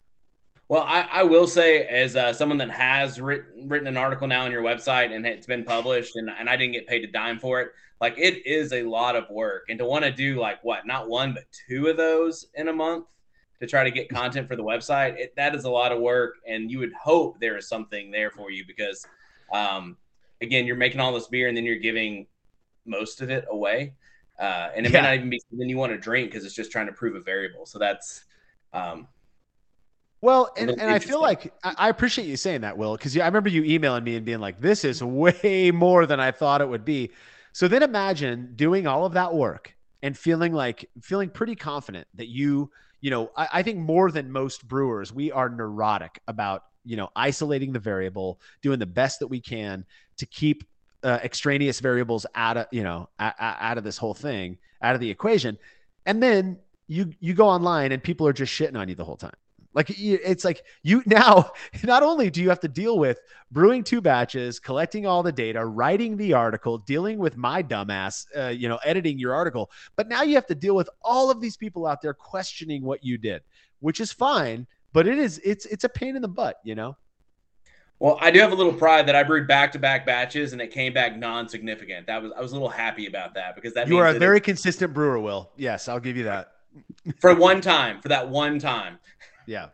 [0.72, 4.46] Well, I, I will say, as uh, someone that has written, written an article now
[4.46, 7.38] on your website and it's been published, and, and I didn't get paid a dime
[7.38, 9.66] for it, like it is a lot of work.
[9.68, 12.72] And to want to do like what, not one, but two of those in a
[12.72, 13.06] month
[13.60, 16.34] to try to get content for the website, it, that is a lot of work.
[16.44, 19.06] And you would hope there is something there for you because,
[19.52, 19.96] um,
[20.40, 22.26] again, you're making all this beer and then you're giving
[22.84, 23.94] most of it away.
[24.36, 25.00] Uh, and it yeah.
[25.00, 27.14] may not even be something you want to drink because it's just trying to prove
[27.14, 27.66] a variable.
[27.66, 28.24] So that's,
[28.72, 29.06] um,
[30.22, 33.48] well, and, and I feel like I appreciate you saying that, Will, because I remember
[33.48, 36.84] you emailing me and being like, this is way more than I thought it would
[36.84, 37.12] be.
[37.52, 42.28] So then imagine doing all of that work and feeling like feeling pretty confident that
[42.28, 46.96] you, you know, I, I think more than most brewers, we are neurotic about, you
[46.96, 49.84] know, isolating the variable, doing the best that we can
[50.16, 50.64] to keep
[51.04, 55.10] uh, extraneous variables out of, you know, out of this whole thing, out of the
[55.10, 55.58] equation.
[56.06, 59.16] And then you you go online and people are just shitting on you the whole
[59.16, 59.32] time
[59.74, 61.50] like it's like you now
[61.82, 63.20] not only do you have to deal with
[63.50, 68.48] brewing two batches, collecting all the data, writing the article, dealing with my dumbass, uh,
[68.48, 71.56] you know, editing your article, but now you have to deal with all of these
[71.56, 73.42] people out there questioning what you did,
[73.80, 76.96] which is fine, but it is it's it's a pain in the butt, you know.
[77.98, 80.60] Well, I do have a little pride that I brewed back to back batches and
[80.60, 82.06] it came back non significant.
[82.08, 84.40] That was I was a little happy about that because that you are a very
[84.40, 85.52] consistent brewer, Will.
[85.56, 86.48] Yes, I'll give you that.
[87.20, 88.98] for one time, for that one time.
[89.52, 89.66] Yeah.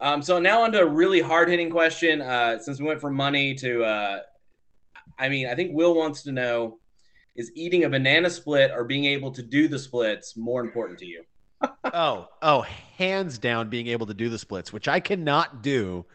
[0.00, 2.22] Um, so now onto a really hard hitting question.
[2.22, 4.20] Uh, since we went from money to, uh,
[5.18, 6.78] I mean, I think Will wants to know:
[7.34, 11.06] Is eating a banana split or being able to do the splits more important to
[11.06, 11.24] you?
[11.92, 12.60] oh, oh,
[12.96, 16.06] hands down, being able to do the splits, which I cannot do.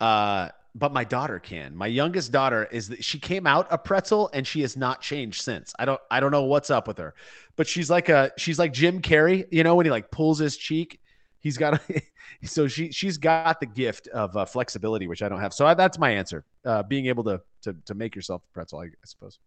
[0.00, 1.76] Uh, but my daughter can.
[1.76, 5.42] My youngest daughter is that she came out a pretzel and she has not changed
[5.42, 5.74] since.
[5.78, 7.14] I don't I don't know what's up with her.
[7.56, 10.56] But she's like a she's like Jim Carrey, you know, when he like pulls his
[10.56, 10.98] cheek
[11.40, 12.02] he's got a,
[12.44, 15.74] so she she's got the gift of uh, flexibility which i don't have so I,
[15.74, 18.88] that's my answer uh, being able to, to to make yourself a pretzel i, I
[19.04, 19.38] suppose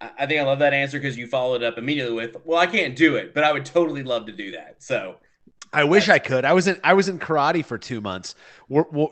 [0.00, 2.96] i think i love that answer because you followed up immediately with well i can't
[2.96, 5.16] do it but i would totally love to do that so
[5.70, 6.46] I wish I could.
[6.46, 8.34] I was in I was in karate for two months,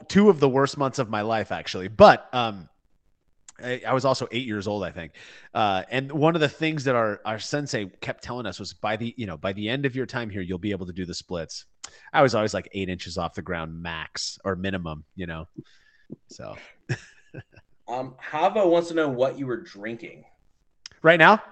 [0.08, 1.88] two of the worst months of my life, actually.
[1.88, 2.68] But um,
[3.62, 5.12] I, was also eight years old, I think.
[5.54, 8.96] Uh, and one of the things that our our sensei kept telling us was by
[8.96, 11.04] the you know by the end of your time here, you'll be able to do
[11.04, 11.64] the splits.
[12.12, 15.46] I was always like eight inches off the ground max or minimum, you know.
[16.28, 16.56] So,
[17.88, 20.24] um, Hava wants to know what you were drinking
[21.02, 21.42] right now.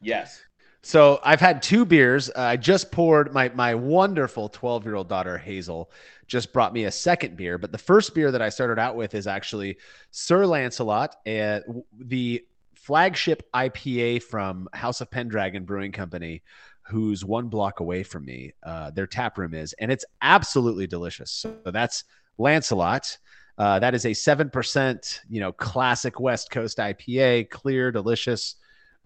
[0.00, 0.42] Yes.
[0.86, 2.30] So I've had two beers.
[2.30, 5.90] Uh, I just poured my my wonderful 12 year old daughter Hazel
[6.28, 7.58] just brought me a second beer.
[7.58, 9.78] But the first beer that I started out with is actually
[10.12, 11.58] Sir Lancelot, uh,
[11.98, 12.44] the
[12.76, 16.44] flagship IPA from House of Pendragon Brewing Company,
[16.82, 18.52] who's one block away from me.
[18.62, 21.32] Uh, their tap room is, and it's absolutely delicious.
[21.32, 22.04] So that's
[22.38, 23.18] Lancelot.
[23.58, 28.54] Uh, that is a seven percent, you know, classic West Coast IPA, clear, delicious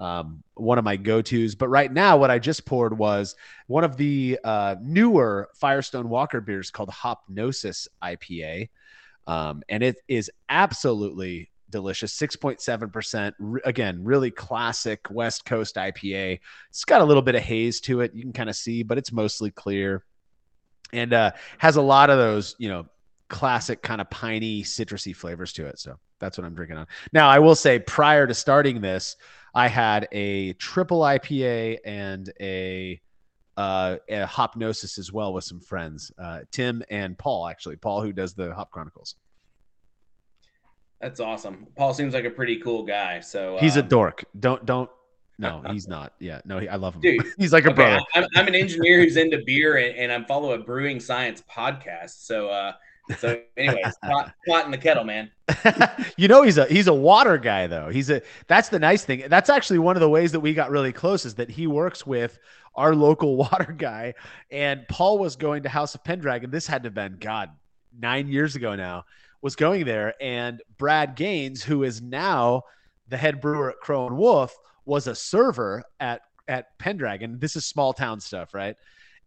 [0.00, 1.54] um, one of my go tos.
[1.54, 3.36] But right now, what I just poured was
[3.66, 8.70] one of the uh, newer Firestone Walker beers called Hopnosis IPA.
[9.26, 12.18] Um, and it is absolutely delicious.
[12.18, 13.32] 6.7%
[13.64, 18.12] again really classic west coast ipa it's got a little bit of haze to it
[18.12, 20.04] you can kind of see but it's mostly clear.
[20.92, 22.86] And uh, has a lot of those you know
[23.28, 25.78] classic kind of piney citrusy flavors to it.
[25.78, 26.88] So that's what i'm drinking on.
[27.12, 29.16] Now i will say prior to starting this
[29.54, 33.00] I had a triple IPA and a
[33.56, 37.46] uh, a Hopnosis as well with some friends, uh, Tim and Paul.
[37.46, 39.16] Actually, Paul who does the Hop Chronicles.
[41.00, 41.66] That's awesome.
[41.76, 43.20] Paul seems like a pretty cool guy.
[43.20, 44.24] So He's a um, dork.
[44.38, 44.90] Don't don't.
[45.38, 46.12] No, he's not.
[46.18, 47.00] Yeah, no, he, I love him.
[47.00, 48.00] Dude, he's like a Okay, brother.
[48.14, 52.24] I'm, I'm an engineer who's into beer, and, and I follow a brewing science podcast.
[52.26, 52.72] So, uh,
[53.18, 55.30] so anyways, pot, pot in the kettle, man.
[56.16, 57.88] you know he's a he's a water guy though.
[57.88, 59.24] He's a that's the nice thing.
[59.28, 62.06] That's actually one of the ways that we got really close is that he works
[62.06, 62.38] with
[62.74, 64.14] our local water guy.
[64.50, 66.50] And Paul was going to House of Pendragon.
[66.50, 67.50] This had to have been God
[67.98, 69.04] nine years ago now.
[69.42, 72.64] Was going there, and Brad Gaines, who is now
[73.08, 77.38] the head brewer at Crow and Wolf, was a server at at Pendragon.
[77.38, 78.76] This is small town stuff, right?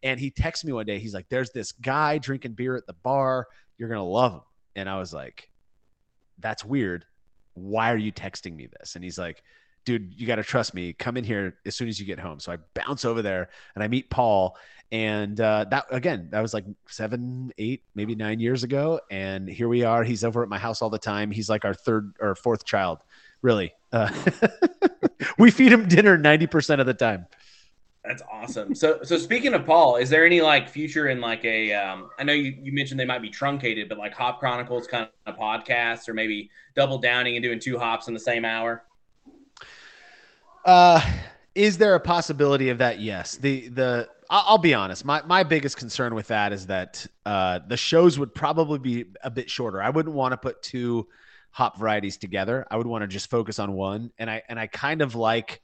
[0.03, 0.99] And he texted me one day.
[0.99, 3.47] He's like, "There's this guy drinking beer at the bar.
[3.77, 4.41] You're gonna love him."
[4.75, 5.49] And I was like,
[6.39, 7.05] that's weird.
[7.53, 8.95] Why are you texting me this?
[8.95, 9.43] And he's like,
[9.85, 10.93] dude, you got to trust me.
[10.93, 12.39] Come in here as soon as you get home.
[12.39, 14.57] So I bounce over there and I meet Paul.
[14.91, 18.99] And uh, that, again, that was like seven, eight, maybe nine years ago.
[19.11, 20.03] And here we are.
[20.03, 21.31] He's over at my house all the time.
[21.31, 22.99] He's like our third or fourth child,
[23.41, 23.73] really.
[23.91, 24.11] Uh,
[25.37, 27.25] we feed him dinner 90% of the time.
[28.05, 28.75] That's awesome.
[28.75, 31.73] So, so speaking of Paul, is there any like future in like a?
[31.73, 35.07] Um, I know you, you mentioned they might be truncated, but like Hop Chronicles kind
[35.25, 38.83] of podcast, or maybe double downing and doing two hops in the same hour.
[40.65, 41.01] Uh,
[41.55, 42.99] is there a possibility of that?
[42.99, 43.37] Yes.
[43.37, 45.05] The the I'll, I'll be honest.
[45.05, 49.29] My my biggest concern with that is that uh, the shows would probably be a
[49.29, 49.81] bit shorter.
[49.81, 51.07] I wouldn't want to put two
[51.51, 52.65] hop varieties together.
[52.69, 54.11] I would want to just focus on one.
[54.17, 55.61] And I and I kind of like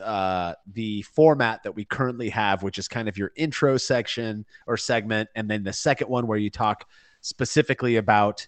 [0.00, 4.76] uh, the format that we currently have, which is kind of your intro section or
[4.76, 6.88] segment, and then the second one where you talk
[7.20, 8.46] specifically about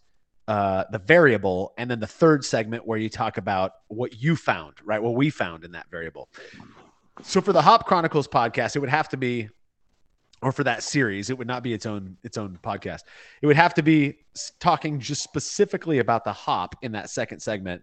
[0.48, 4.74] uh, the variable, and then the third segment where you talk about what you found,
[4.84, 5.02] right?
[5.02, 6.28] What we found in that variable.
[7.22, 9.48] So for the Hop Chronicles podcast, it would have to be,
[10.42, 13.02] or for that series, it would not be its own its own podcast.
[13.40, 14.18] It would have to be
[14.58, 17.82] talking just specifically about the hop in that second segment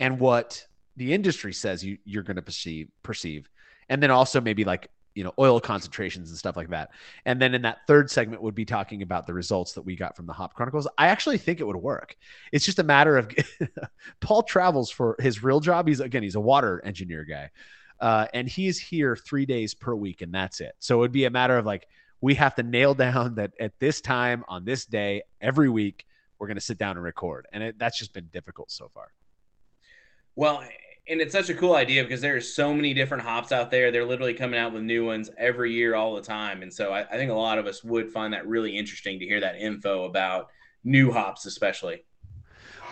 [0.00, 0.66] and what
[0.96, 3.48] the industry says you you're going to perceive perceive,
[3.88, 6.90] and then also maybe like you know oil concentrations and stuff like that.
[7.24, 10.16] And then in that third segment would be talking about the results that we got
[10.16, 10.88] from the Hop Chronicles.
[10.98, 12.16] I actually think it would work.
[12.52, 13.34] It's just a matter of
[14.20, 15.88] Paul travels for his real job.
[15.88, 17.50] He's again he's a water engineer guy.
[18.00, 20.74] Uh, and he's here three days per week, and that's it.
[20.80, 21.86] So it would be a matter of like
[22.20, 26.04] we have to nail down that at this time on this day every week
[26.38, 29.12] we're going to sit down and record, and it, that's just been difficult so far.
[30.34, 30.62] Well,
[31.08, 33.90] and it's such a cool idea because there are so many different hops out there.
[33.90, 36.62] They're literally coming out with new ones every year, all the time.
[36.62, 39.26] And so I, I think a lot of us would find that really interesting to
[39.26, 40.48] hear that info about
[40.84, 42.04] new hops, especially.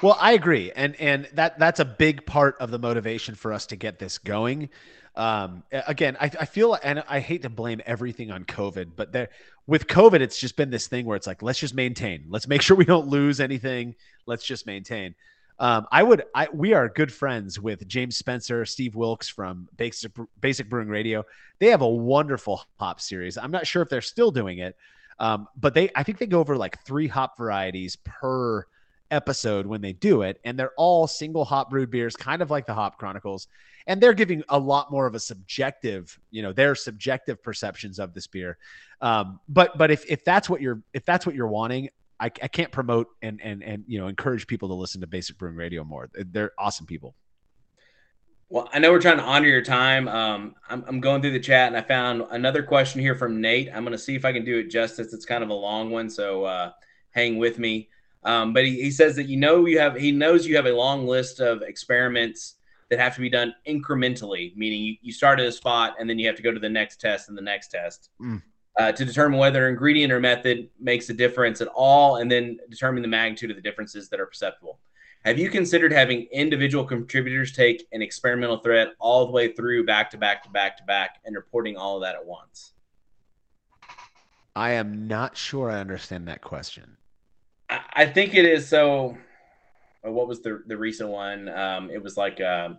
[0.03, 3.67] Well, I agree, and and that that's a big part of the motivation for us
[3.67, 4.71] to get this going.
[5.15, 9.29] Um, again, I, I feel, and I hate to blame everything on COVID, but there
[9.67, 12.63] with COVID, it's just been this thing where it's like, let's just maintain, let's make
[12.63, 13.95] sure we don't lose anything,
[14.27, 15.15] let's just maintain.
[15.61, 20.11] Um, I would, I we are good friends with James Spencer, Steve Wilkes from Basic
[20.41, 21.25] Basic Brewing Radio.
[21.59, 23.37] They have a wonderful hop series.
[23.37, 24.75] I'm not sure if they're still doing it,
[25.19, 28.65] um, but they, I think they go over like three hop varieties per
[29.11, 32.65] episode when they do it and they're all single hop brewed beers kind of like
[32.65, 33.49] the hop chronicles
[33.89, 38.15] and they're giving a lot more of a subjective you know their subjective perceptions of
[38.15, 38.57] this beer
[39.01, 41.89] um, but but if, if that's what you're if that's what you're wanting
[42.21, 45.39] I, I can't promote and and and you know encourage people to listen to basic
[45.39, 47.17] brewing radio more they're awesome people
[48.51, 50.09] Well, I know we're trying to honor your time.
[50.09, 53.71] Um, I'm, I'm going through the chat and I found another question here from Nate.
[53.73, 55.13] I'm going to see if I can do it justice.
[55.13, 56.73] It's kind of a long one, so uh,
[57.11, 57.89] hang with me.
[58.25, 60.73] Um, but he, he says that you know you have he knows you have a
[60.73, 62.57] long list of experiments
[62.91, 66.19] that have to be done incrementally, meaning you, you start at a spot and then
[66.19, 68.43] you have to go to the next test and the next test Mm.
[68.79, 73.03] Uh, to determine whether ingredient or method makes a difference at all, and then determine
[73.03, 74.79] the magnitude of the differences that are perceptible.
[75.25, 80.11] Have you considered having individual contributors take an experimental thread all the way through back
[80.13, 82.73] to back to back to back and reporting all of that at once?
[84.57, 86.97] i am not sure i understand that question
[87.69, 89.17] I, I think it is so.
[90.07, 91.49] uh, What was the the recent one?
[91.49, 92.71] Um, it was like uh,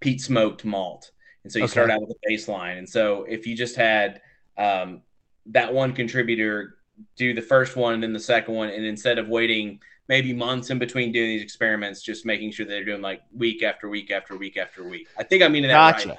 [0.00, 1.10] peat smoked malt,
[1.44, 1.72] and so you Okay.
[1.72, 2.78] start out with a baseline.
[2.78, 4.20] And so if you just had
[4.58, 5.02] um,
[5.46, 6.76] that one contributor
[7.16, 10.70] do the first one and then the second one, and instead of waiting maybe months
[10.70, 14.36] in between doing these experiments, just making sure they're doing like week after week after
[14.36, 15.08] week after week.
[15.18, 16.18] I think I'm meaning that gotcha right.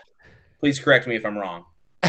[0.59, 1.65] Please correct me if I'm wrong.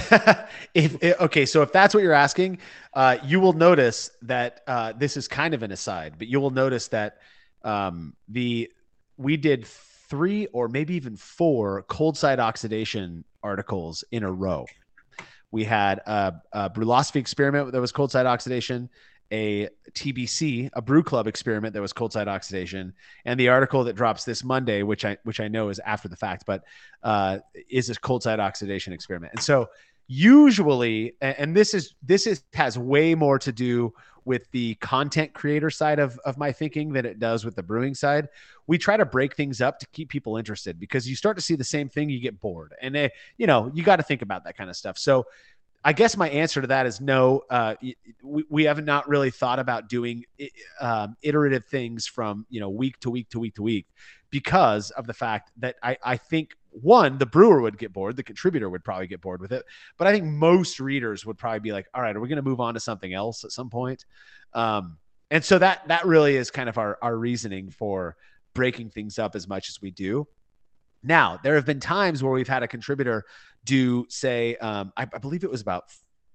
[0.75, 2.59] if if- okay, so if that's what you're asking,
[2.95, 6.51] uh, you will notice that uh, this is kind of an aside, but you will
[6.51, 7.19] notice that
[7.63, 8.71] um, the
[9.17, 14.67] we did three or maybe even four cold side oxidation articles in a row.
[15.51, 18.91] We had a, a Brulosophy experiment that was cold side oxidation,
[19.33, 22.93] a TBC, a brew club experiment that was cold side oxidation,
[23.25, 26.17] and the article that drops this Monday, which I which I know is after the
[26.17, 26.65] fact, but
[27.03, 27.39] uh,
[27.69, 29.33] is this cold side oxidation experiment.
[29.35, 29.69] And so
[30.07, 33.93] usually, and this is this is has way more to do
[34.25, 37.95] with the content creator side of, of my thinking than it does with the brewing
[37.95, 38.29] side.
[38.69, 41.57] We try to break things up to keep people interested because you start to see
[41.57, 42.75] the same thing, you get bored.
[42.81, 44.97] And, uh, you know, you got to think about that kind of stuff.
[44.97, 45.27] So
[45.85, 47.43] I guess my answer to that is no.
[47.49, 47.75] Uh,
[48.23, 50.25] we, we have not really thought about doing
[50.81, 53.87] um, iterative things from you know week to week to week to week
[54.31, 58.23] because of the fact that I, I think one the brewer would get bored, the
[58.23, 59.65] contributor would probably get bored with it,
[59.97, 62.43] but I think most readers would probably be like, all right, are we going to
[62.43, 64.05] move on to something else at some point?
[64.55, 64.99] Um,
[65.31, 68.17] and so that that really is kind of our our reasoning for
[68.55, 70.27] breaking things up as much as we do.
[71.03, 73.25] Now, there have been times where we've had a contributor
[73.65, 75.85] do, say, um, I, I believe it was about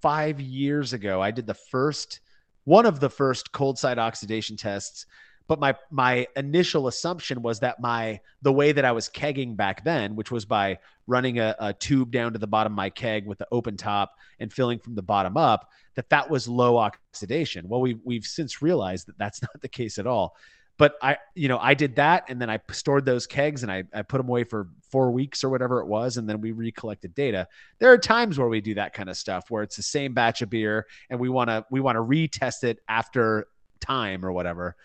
[0.01, 1.21] five years ago.
[1.21, 2.21] I did the first,
[2.63, 5.05] one of the first cold side oxidation tests
[5.47, 9.83] but my my initial assumption was that my the way that I was kegging back
[9.83, 13.27] then, which was by running a, a, tube down to the bottom of my keg
[13.27, 17.67] with the open top and filling from the bottom up, that that was low oxidation.
[17.67, 20.35] Well, we we've since realized that that's not the case at all
[20.83, 23.85] but I, you know, I did that and then I stored those kegs and I,
[23.93, 26.17] I put them away for four weeks or whatever it was.
[26.17, 27.47] And then we recollected data.
[27.79, 30.41] There are times where we do that kind of stuff where it's the same batch
[30.41, 33.47] of beer and we want to, we want to retest it after
[33.79, 34.75] time or whatever.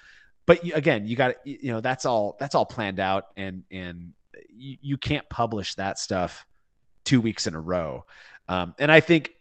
[0.47, 4.13] But again, you got, you know, that's all, that's all planned out and, and
[4.51, 6.47] you, you can't publish that stuff
[7.05, 8.05] two weeks in a row.
[8.49, 9.33] Um, and I think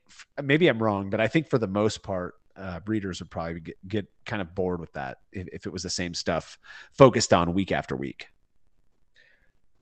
[0.42, 3.88] maybe I'm wrong, but I think for the most part, uh, breeders would probably get,
[3.88, 6.58] get kind of bored with that if, if it was the same stuff
[6.94, 8.28] focused on week after week.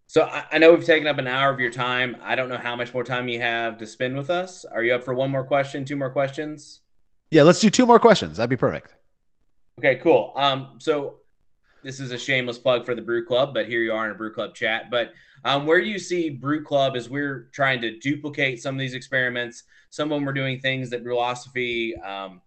[0.07, 2.17] So I, I know we've taken up an hour of your time.
[2.21, 4.65] I don't know how much more time you have to spend with us.
[4.65, 6.81] Are you up for one more question, two more questions?
[7.31, 8.37] Yeah, let's do two more questions.
[8.37, 8.93] That'd be perfect.
[9.79, 10.31] Okay, cool.
[10.35, 11.17] Um, so
[11.83, 14.15] this is a shameless plug for the Brew Club, but here you are in a
[14.15, 14.89] Brew Club chat.
[14.89, 15.13] But
[15.43, 18.93] um, where do you see Brew Club as we're trying to duplicate some of these
[18.93, 19.63] experiments?
[19.89, 22.41] Some of them are doing things that Brülosophy um,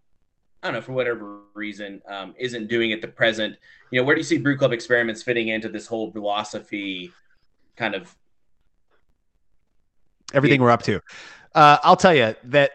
[0.63, 3.57] I don't know, for whatever reason, um, isn't doing at the present.
[3.91, 7.13] You know, where do you see brew club experiments fitting into this whole philosophy
[7.77, 8.15] kind of
[10.35, 11.01] everything we're up to?
[11.55, 12.73] Uh, I'll tell you that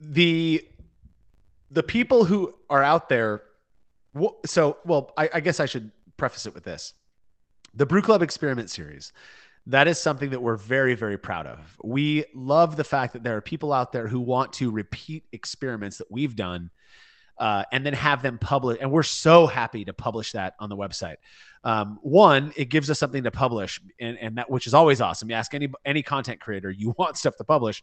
[0.00, 0.66] the
[1.70, 3.42] the people who are out there.
[4.46, 6.94] So, well, I, I guess I should preface it with this:
[7.74, 9.12] the Brew Club Experiment Series
[9.66, 13.36] that is something that we're very very proud of we love the fact that there
[13.36, 16.70] are people out there who want to repeat experiments that we've done
[17.38, 18.78] uh, and then have them publish.
[18.80, 21.16] And we're so happy to publish that on the website.
[21.64, 25.28] Um, one, it gives us something to publish, and, and that which is always awesome.
[25.28, 27.82] You ask any any content creator, you want stuff to publish.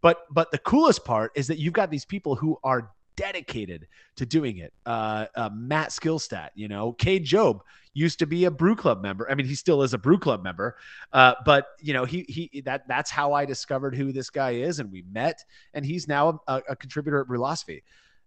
[0.00, 3.86] But but the coolest part is that you've got these people who are dedicated
[4.16, 4.72] to doing it.
[4.86, 7.60] Uh, uh, Matt Skillstat, you know, Cade Jobe
[7.92, 9.30] used to be a Brew Club member.
[9.30, 10.76] I mean, he still is a Brew Club member,
[11.12, 14.78] uh, but you know, he he that that's how I discovered who this guy is,
[14.78, 15.44] and we met,
[15.74, 17.82] and he's now a, a contributor at Brülosophy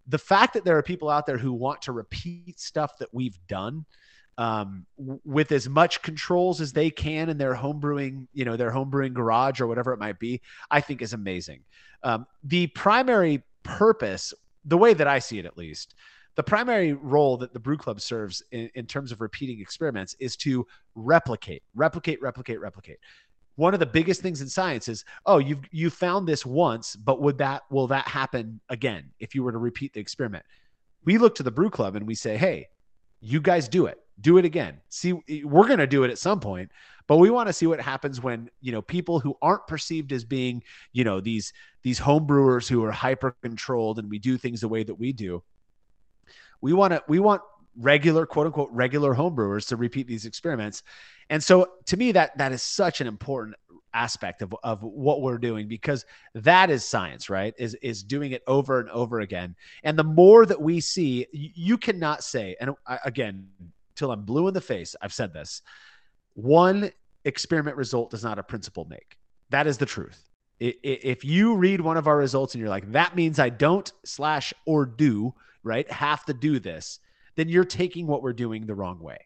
[0.07, 3.37] the fact that there are people out there who want to repeat stuff that we've
[3.47, 3.85] done
[4.37, 9.13] um, with as much controls as they can in their homebrewing, you know, their homebrewing
[9.13, 10.41] garage or whatever it might be,
[10.71, 11.61] I think is amazing.
[12.03, 14.33] Um, the primary purpose,
[14.65, 15.95] the way that I see it at least,
[16.35, 20.35] the primary role that the brew club serves in, in terms of repeating experiments is
[20.37, 22.97] to replicate, replicate, replicate, replicate
[23.55, 27.21] one of the biggest things in science is oh you've you found this once but
[27.21, 30.45] would that will that happen again if you were to repeat the experiment?
[31.05, 32.67] We look to the brew club and we say hey
[33.19, 33.99] you guys do it.
[34.19, 34.81] Do it again.
[34.89, 36.69] See we're going to do it at some point
[37.07, 40.23] but we want to see what happens when you know people who aren't perceived as
[40.23, 44.61] being you know these these home brewers who are hyper controlled and we do things
[44.61, 45.43] the way that we do.
[46.61, 47.41] We want to we want
[47.79, 50.83] regular quote unquote regular homebrewers to repeat these experiments.
[51.29, 53.55] And so to me that that is such an important
[53.93, 57.53] aspect of, of what we're doing because that is science right?
[57.57, 59.55] Is is doing it over and over again.
[59.83, 62.71] And the more that we see you, cannot say and
[63.05, 63.47] again
[63.95, 65.61] till i'm blue in the face i've said this
[66.33, 66.91] one
[67.25, 69.17] experiment result does not a principle make.
[69.49, 70.29] That is the truth.
[70.59, 74.53] If you read one of our results and you're like that means i don't slash
[74.65, 76.99] or do right have to do this
[77.35, 79.17] then you're taking what we're doing the wrong way.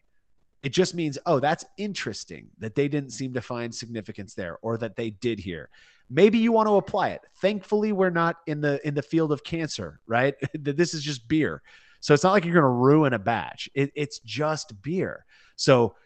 [0.62, 4.76] It just means, oh, that's interesting that they didn't seem to find significance there or
[4.78, 5.68] that they did here.
[6.10, 7.20] Maybe you want to apply it.
[7.40, 10.34] Thankfully, we're not in the in the field of cancer, right?
[10.54, 11.62] this is just beer.
[12.00, 13.68] So it's not like you're going to ruin a batch.
[13.74, 15.24] It, it's just beer.
[15.56, 15.96] So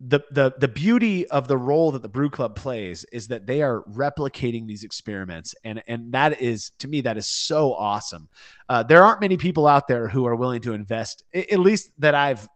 [0.00, 3.62] the the the beauty of the role that the brew club plays is that they
[3.62, 5.54] are replicating these experiments.
[5.64, 8.28] And and that is to me that is so awesome.
[8.68, 12.14] Uh, there aren't many people out there who are willing to invest at least that
[12.14, 12.46] i've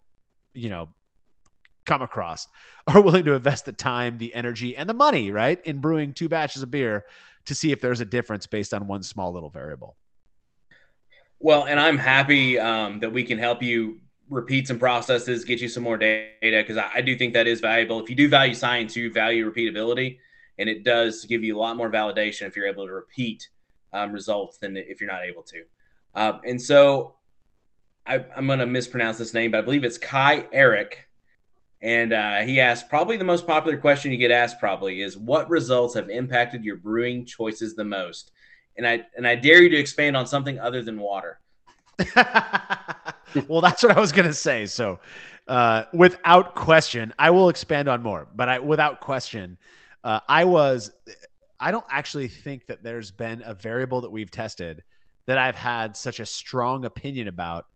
[0.55, 0.89] you know
[1.85, 2.47] come across
[2.87, 6.29] are willing to invest the time the energy and the money right in brewing two
[6.29, 7.05] batches of beer
[7.47, 9.97] to see if there's a difference based on one small little variable.
[11.41, 14.02] Well and i'm happy um, that we can help you
[14.33, 17.61] repeat some processes, get you some more data because I, I, do think that is
[17.61, 18.03] valuable.
[18.03, 20.19] If you do value science, you value repeatability,
[20.59, 23.49] and it does give you a lot more validation if you're able to repeat
[23.93, 25.65] um, results than if you're not able to.
[26.15, 27.17] Um, and so
[28.07, 31.09] I, am going to mispronounce this name, but I believe it's Kai Eric.
[31.81, 35.51] And uh, he asked probably the most popular question you get asked probably is what
[35.51, 38.31] results have impacted your brewing choices the most?
[38.77, 41.41] And I and I dare you to expand on something other than water.
[43.49, 44.67] well, that's what I was going to say.
[44.67, 45.01] So,
[45.49, 49.59] uh, without question, I will expand on more, but I, without question,
[50.05, 50.93] uh, I was,
[51.59, 54.83] I don't actually think that there's been a variable that we've tested
[55.27, 57.67] that I've had such a strong opinion about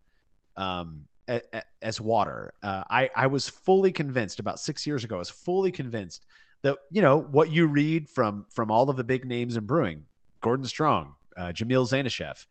[0.55, 2.53] um, a, a, as water.
[2.63, 6.25] Uh, I, I was fully convinced about six years ago, I was fully convinced
[6.63, 10.03] that, you know, what you read from, from all of the big names in brewing,
[10.41, 12.45] Gordon Strong, uh, Jamil Zainasheff,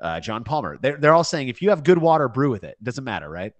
[0.00, 0.78] uh, John Palmer.
[0.80, 2.76] They're, they're all saying if you have good water, brew with it.
[2.82, 3.52] doesn't matter, right?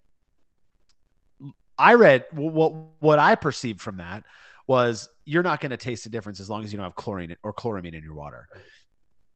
[1.78, 4.24] I read what what I perceived from that
[4.66, 7.36] was you're not going to taste a difference as long as you don't have chlorine
[7.42, 8.48] or chloramine in your water.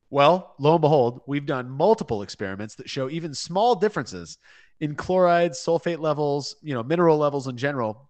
[0.09, 4.38] Well, lo and behold, we've done multiple experiments that show even small differences
[4.80, 8.09] in chlorides, sulfate levels, you know, mineral levels in general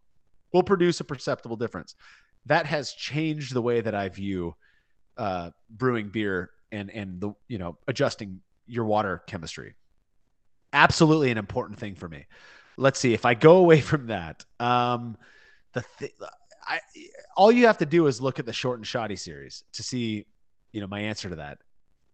[0.52, 1.94] will produce a perceptible difference.
[2.46, 4.54] That has changed the way that I view
[5.18, 8.40] uh, brewing beer and and the you know adjusting
[8.70, 9.74] your water chemistry.
[10.72, 12.26] Absolutely an important thing for me.
[12.76, 14.44] Let's see if I go away from that.
[14.58, 15.16] Um,
[15.72, 16.12] the th-
[16.66, 16.80] I
[17.36, 20.26] all you have to do is look at the short and shoddy series to see,
[20.72, 21.58] you know, my answer to that.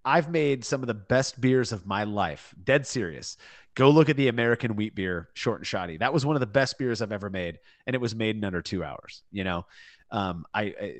[0.04, 2.54] I've made some of the best beers of my life.
[2.62, 3.36] Dead serious.
[3.74, 5.96] Go look at the American wheat beer, short and shoddy.
[5.96, 8.44] That was one of the best beers I've ever made, and it was made in
[8.44, 9.22] under two hours.
[9.32, 9.66] You know,
[10.12, 10.94] um, I, I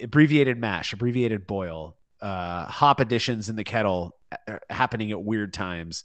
[0.00, 4.16] abbreviated mash, abbreviated boil, uh, hop additions in the kettle
[4.70, 6.04] happening at weird times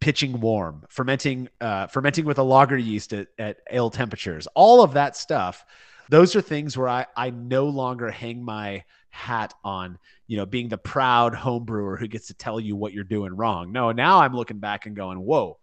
[0.00, 4.94] pitching warm fermenting uh, fermenting with a lager yeast at, at ale temperatures all of
[4.94, 5.64] that stuff.
[6.10, 10.68] Those are things where I, I no longer hang my hat on you know being
[10.68, 13.72] the proud home brewer who gets to tell you what you're doing wrong.
[13.72, 15.58] No now i'm looking back and going whoa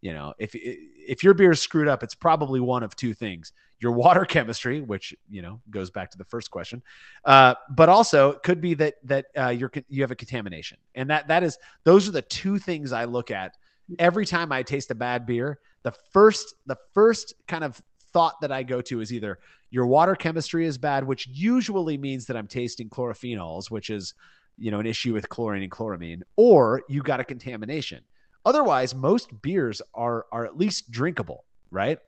[0.00, 3.52] you know if if your beer is screwed up it's probably one of two things
[3.80, 6.82] your water chemistry, which you know goes back to the first question,
[7.24, 11.10] uh, but also it could be that that uh, you're you have a contamination, and
[11.10, 13.56] that that is those are the two things I look at
[13.98, 15.58] every time I taste a bad beer.
[15.82, 17.80] The first the first kind of
[18.12, 19.38] thought that I go to is either
[19.70, 24.14] your water chemistry is bad, which usually means that I'm tasting chlorophenols, which is
[24.56, 28.02] you know an issue with chlorine and chloramine, or you got a contamination.
[28.48, 31.98] Otherwise, most beers are are at least drinkable, right?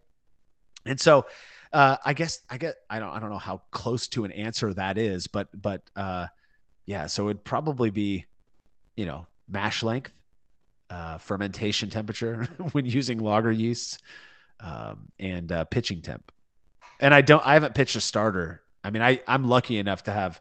[0.87, 1.27] And so
[1.71, 4.73] uh, I guess I get I don't I don't know how close to an answer
[4.73, 6.29] that is, but but uh,
[6.87, 8.25] yeah, so it'd probably be,
[8.97, 10.13] you know, mash length,
[10.89, 13.99] uh, fermentation temperature when using lager yeasts,
[14.61, 16.33] um, and uh, pitching temp.
[17.01, 18.63] And I don't I haven't pitched a starter.
[18.83, 20.41] I mean, I I'm lucky enough to have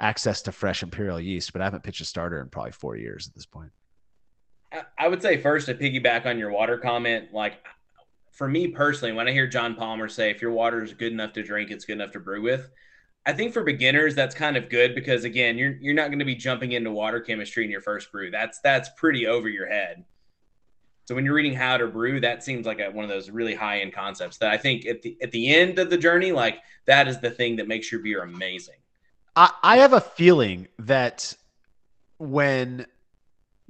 [0.00, 3.28] access to fresh imperial yeast, but I haven't pitched a starter in probably four years
[3.28, 3.70] at this point.
[4.98, 7.64] I would say first to piggyback on your water comment, like
[8.32, 11.32] for me personally, when I hear John Palmer say, if your water is good enough
[11.34, 12.70] to drink, it's good enough to brew with.
[13.24, 16.24] I think for beginners, that's kind of good because again, you're you're not going to
[16.24, 18.30] be jumping into water chemistry in your first brew.
[18.30, 20.04] That's that's pretty over your head.
[21.06, 23.54] So when you're reading how to brew, that seems like a, one of those really
[23.54, 26.58] high end concepts that I think at the at the end of the journey, like
[26.86, 28.76] that is the thing that makes your beer amazing.
[29.34, 31.34] I, I have a feeling that
[32.18, 32.86] when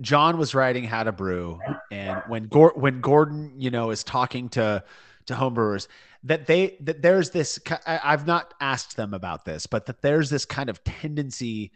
[0.00, 1.58] John was writing How to Brew,
[1.90, 4.84] and when Gor- when Gordon, you know, is talking to
[5.26, 5.88] to homebrewers,
[6.24, 7.58] that they that there's this.
[7.86, 11.72] I've not asked them about this, but that there's this kind of tendency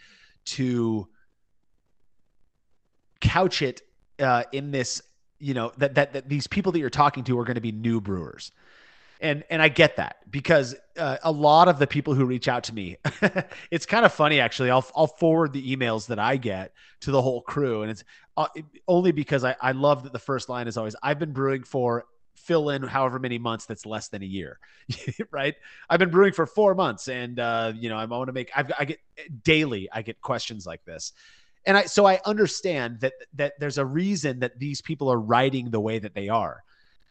[0.47, 1.09] to
[3.21, 3.83] couch it
[4.19, 5.03] uh, in this,
[5.39, 7.73] you know, that, that that these people that you're talking to are going to be
[7.73, 8.53] new brewers,
[9.21, 12.65] and and I get that because uh, a lot of the people who reach out
[12.65, 12.97] to me,
[13.71, 14.71] it's kind of funny actually.
[14.71, 18.05] I'll I'll forward the emails that I get to the whole crew, and it's
[18.37, 18.49] uh,
[18.89, 22.07] only because I I love that the first line is always I've been brewing for
[22.37, 24.59] fill in however many months that's less than a year
[25.31, 25.55] right?
[25.91, 28.73] I've been brewing for four months and uh you know i want to make I've,
[28.79, 28.99] i get
[29.45, 31.13] daily i get questions like this.
[31.67, 35.71] And i so i understand that that there's a reason that these people are writing
[35.71, 36.65] the way that they are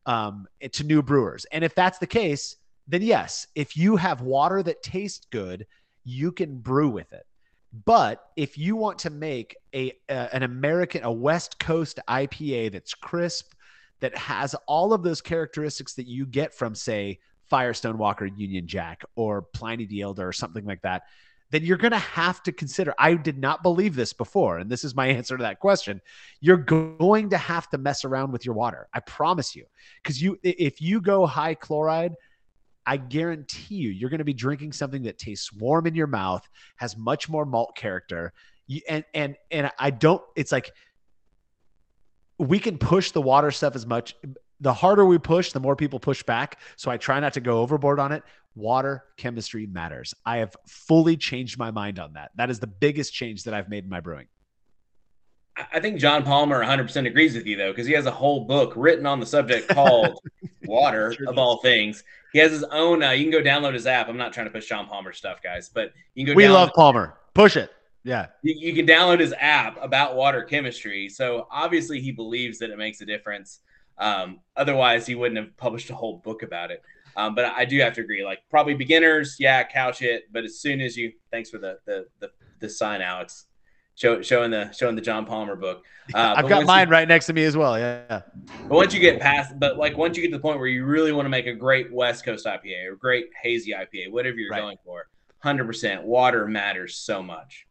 [0.10, 2.58] um to new brewers and if that's the case
[2.90, 5.68] then yes, if you have water that tastes good,
[6.04, 7.26] you can brew with it.
[7.86, 12.96] But if you want to make a, a an American a West Coast IPA that's
[12.96, 13.54] crisp,
[14.00, 19.04] that has all of those characteristics that you get from say Firestone Walker Union Jack
[19.16, 21.04] or Pliny the Elder or something like that,
[21.52, 22.94] then you're going to have to consider.
[22.98, 26.02] I did not believe this before, and this is my answer to that question.
[26.40, 28.88] You're going to have to mess around with your water.
[28.94, 29.66] I promise you,
[30.02, 32.14] because you if you go high chloride.
[32.86, 36.48] I guarantee you, you're going to be drinking something that tastes warm in your mouth,
[36.78, 38.34] has much more malt character,
[38.88, 40.24] and and and I don't.
[40.36, 40.72] It's like
[42.40, 44.16] we can push the water stuff as much.
[44.62, 46.60] The harder we push, the more people push back.
[46.78, 48.24] So I try not to go overboard on it.
[48.56, 50.14] Water chemistry matters.
[50.26, 52.32] I have fully changed my mind on that.
[52.36, 54.28] That is the biggest change that I've made in my brewing.
[55.74, 58.74] I think John Palmer 100% agrees with you though, because he has a whole book
[58.76, 60.20] written on the subject called
[60.66, 61.42] "Water" Sure of does.
[61.42, 62.04] all things.
[62.32, 63.04] He has his own.
[63.04, 64.08] Uh, you can go download his app.
[64.08, 66.38] I'm not trying to push John Palmer stuff, guys, but you can go.
[66.38, 67.18] We love Palmer.
[67.34, 67.72] Push it.
[68.04, 68.28] Yeah.
[68.42, 71.10] You, you can download his app about water chemistry.
[71.10, 73.60] So obviously he believes that it makes a difference.
[73.98, 76.82] Um, otherwise, he wouldn't have published a whole book about it.
[77.20, 78.24] Um, but I do have to agree.
[78.24, 80.32] Like probably beginners, yeah, couch it.
[80.32, 83.48] But as soon as you, thanks for the the the, the sign, Alex,
[83.96, 85.84] show, showing the showing the John Palmer book.
[86.14, 87.78] Uh, I've got mine You, right next to me as well.
[87.78, 88.04] Yeah.
[88.08, 90.86] but once you get past, but like once you get to the point where you
[90.86, 94.52] really want to make a great West Coast IPA or great hazy IPA, whatever you're
[94.52, 94.62] Right.
[94.62, 95.08] going for,
[95.40, 97.66] hundred percent, water matters so much.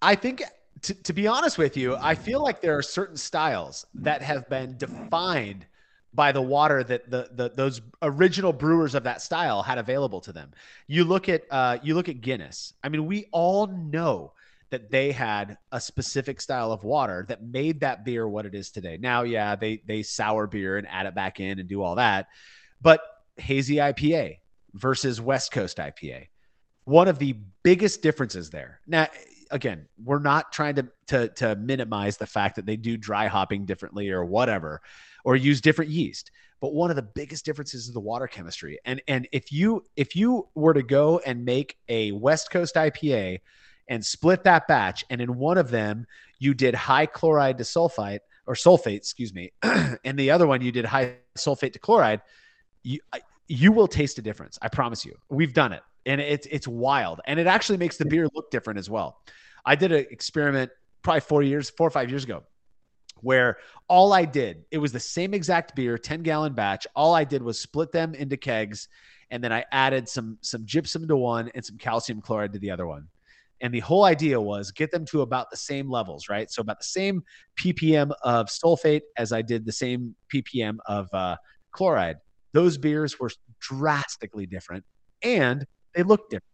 [0.00, 0.42] I think
[0.82, 4.48] to, to be honest with you, I feel like there are certain styles that have
[4.48, 5.66] been defined
[6.12, 10.32] by the water that the, the those original brewers of that style had available to
[10.32, 10.50] them.
[10.86, 12.74] You look at uh, you look at Guinness.
[12.82, 14.32] I mean, we all know
[14.70, 18.70] that they had a specific style of water that made that beer what it is
[18.70, 18.96] today.
[19.00, 22.28] Now, yeah, they they sour beer and add it back in and do all that,
[22.80, 23.00] but
[23.36, 24.38] hazy IPA
[24.74, 26.28] versus West Coast IPA,
[26.84, 28.80] one of the biggest differences there.
[28.86, 29.08] Now,
[29.50, 33.64] again, we're not trying to to to minimize the fact that they do dry hopping
[33.64, 34.80] differently or whatever,
[35.24, 36.30] or use different yeast.
[36.60, 38.78] But one of the biggest differences is the water chemistry.
[38.84, 43.40] And and if you if you were to go and make a West Coast IPA
[43.88, 46.06] and split that batch, and in one of them
[46.38, 50.72] you did high chloride to sulfite or sulfate, excuse me, and the other one you
[50.72, 52.20] did high sulfate to chloride,
[52.82, 53.00] you
[53.48, 54.58] you will taste a difference.
[54.62, 55.16] I promise you.
[55.28, 58.78] We've done it, and it's it's wild, and it actually makes the beer look different
[58.78, 59.22] as well.
[59.64, 60.70] I did an experiment
[61.02, 62.42] probably four years, four or five years ago,
[63.22, 66.86] where all I did, it was the same exact beer, 10 gallon batch.
[66.94, 68.88] All I did was split them into kegs,
[69.30, 72.70] and then I added some some gypsum to one and some calcium chloride to the
[72.70, 73.08] other one.
[73.62, 76.50] And the whole idea was get them to about the same levels, right?
[76.50, 77.22] So about the same
[77.56, 81.36] ppm of sulfate as I did the same ppm of uh,
[81.72, 82.16] chloride.
[82.52, 83.30] Those beers were
[83.60, 84.84] drastically different,
[85.22, 86.44] and they looked different.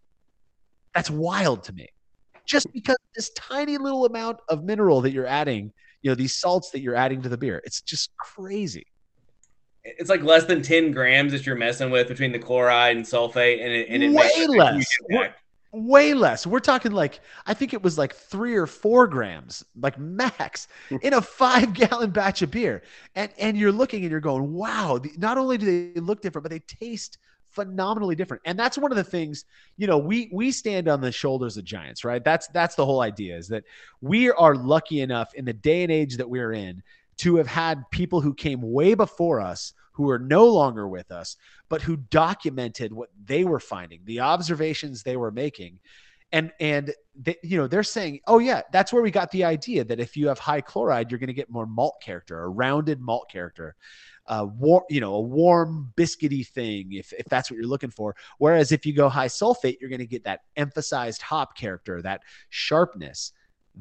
[0.94, 1.88] That's wild to me
[2.46, 5.72] just because this tiny little amount of mineral that you're adding,
[6.02, 8.86] you know, these salts that you're adding to the beer, it's just crazy.
[9.84, 13.62] It's like less than 10 grams that you're messing with between the chloride and sulfate,
[13.62, 14.58] and it, and it Way makes a huge
[15.10, 15.30] less.
[15.72, 16.46] Way less.
[16.46, 20.68] We're talking like, I think it was like three or four grams, like max,
[21.02, 22.82] in a five gallon batch of beer.
[23.14, 26.50] And and you're looking and you're going, wow, not only do they look different, but
[26.50, 27.18] they taste
[27.56, 28.42] phenomenally different.
[28.44, 29.46] And that's one of the things,
[29.76, 32.22] you know, we we stand on the shoulders of giants, right?
[32.22, 33.64] That's that's the whole idea is that
[34.00, 36.82] we are lucky enough in the day and age that we're in
[37.16, 41.36] to have had people who came way before us who are no longer with us
[41.70, 45.78] but who documented what they were finding the observations they were making
[46.32, 49.82] and and they, you know they're saying oh yeah that's where we got the idea
[49.84, 53.00] that if you have high chloride you're going to get more malt character a rounded
[53.00, 53.74] malt character
[54.28, 58.14] uh war, you know a warm biscuity thing if if that's what you're looking for.
[58.38, 62.22] Whereas if you go high sulfate you're going to get that emphasized hop character that
[62.48, 63.32] sharpness.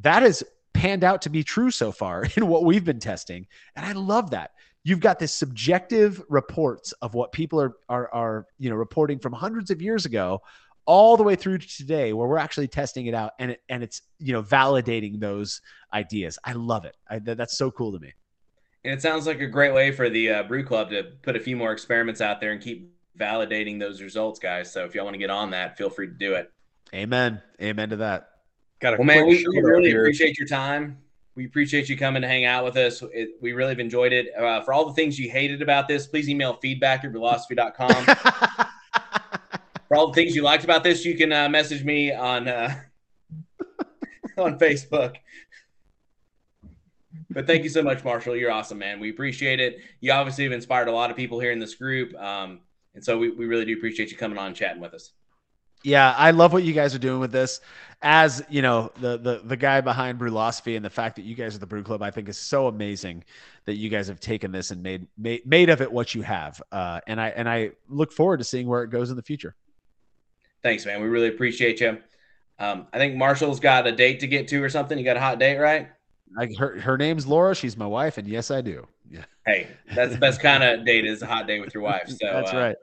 [0.01, 0.43] That has
[0.73, 4.31] panned out to be true so far in what we've been testing and i love
[4.31, 4.51] that.
[4.83, 9.33] You've got this subjective reports of what people are are are you know reporting from
[9.33, 10.41] hundreds of years ago
[10.85, 13.83] all the way through to today where we're actually testing it out and it, and
[13.83, 15.61] it's you know validating those
[15.93, 16.37] ideas.
[16.43, 16.95] I love it.
[17.09, 18.13] I, that's so cool to me
[18.85, 21.39] And it sounds like a great way for the uh, Brew Club to put a
[21.39, 24.71] few more experiments out there and keep validating those results, guys.
[24.71, 26.51] So if y'all want to get on that, feel free to do it.
[26.93, 28.29] amen amen to that
[28.79, 30.01] Got a Well, man, we, we really here.
[30.01, 30.99] appreciate your time.
[31.33, 33.01] We appreciate you coming to hang out with us.
[33.11, 34.27] It, we really have enjoyed it.
[34.37, 38.05] Uh, for all the things you hated about this, please email feedback at brulosophy.com.
[39.87, 42.75] for all the things you liked about this, you can uh, message me on uh,
[44.37, 45.15] on Facebook.
[47.35, 48.35] But thank you so much, Marshall.
[48.35, 48.99] You're awesome, man.
[48.99, 49.79] We appreciate it.
[49.99, 52.15] You obviously have inspired a lot of people here in this group.
[52.15, 52.61] Um,
[52.95, 55.11] And so we, we really do appreciate you coming on and chatting with us.
[55.83, 57.59] Yeah, I love what you guys are doing with this.
[58.01, 61.55] As you know, the the the guy behind Brülosophy and the fact that you guys
[61.55, 63.23] are the Brew Club, I think is so amazing
[63.65, 66.61] that you guys have taken this and made made made of it what you have.
[66.71, 69.55] Uh, and I and I look forward to seeing where it goes in the future.
[70.63, 71.01] Thanks, man.
[71.01, 71.99] We really appreciate you.
[72.57, 74.97] Um, I think Marshall's got a date to get to or something.
[74.97, 75.89] You got a hot date, right?
[76.37, 77.55] I, her her name's Laura.
[77.55, 78.87] She's my wife, and yes, I do.
[79.09, 82.09] Yeah, Hey, that's the best kind of date is a hot date with your wife.
[82.09, 82.75] So that's uh, right.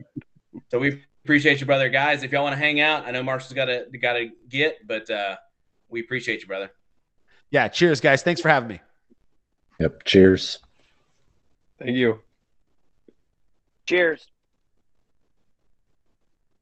[0.70, 1.88] So we appreciate you, brother.
[1.88, 4.86] Guys, if y'all want to hang out, I know Marshall's got to got to get,
[4.86, 5.36] but uh,
[5.88, 6.70] we appreciate you, brother.
[7.50, 7.68] Yeah.
[7.68, 8.22] Cheers, guys.
[8.22, 8.80] Thanks for having me.
[9.80, 10.04] Yep.
[10.04, 10.58] Cheers.
[11.78, 12.20] Thank you.
[13.86, 14.28] Cheers.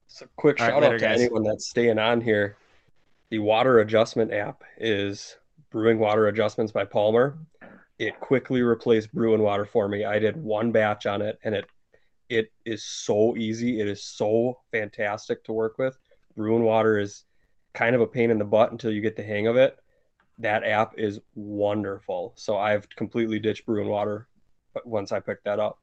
[0.08, 1.20] So quick All right, shout later, out to guys.
[1.20, 2.56] anyone that's staying on here.
[3.30, 5.36] The water adjustment app is
[5.70, 7.38] Brewing Water Adjustments by Palmer.
[7.98, 10.04] It quickly replaced Bru'n Water for me.
[10.04, 11.66] I did one batch on it and it
[12.28, 13.80] it is so easy.
[13.80, 15.98] It is so fantastic to work with.
[16.38, 17.24] Bru'n Water is
[17.74, 19.76] kind of a pain in the butt until you get the hang of it.
[20.38, 22.34] That app is wonderful.
[22.36, 24.28] So I've completely ditched Bru'n Water
[24.74, 25.78] but once I picked that up.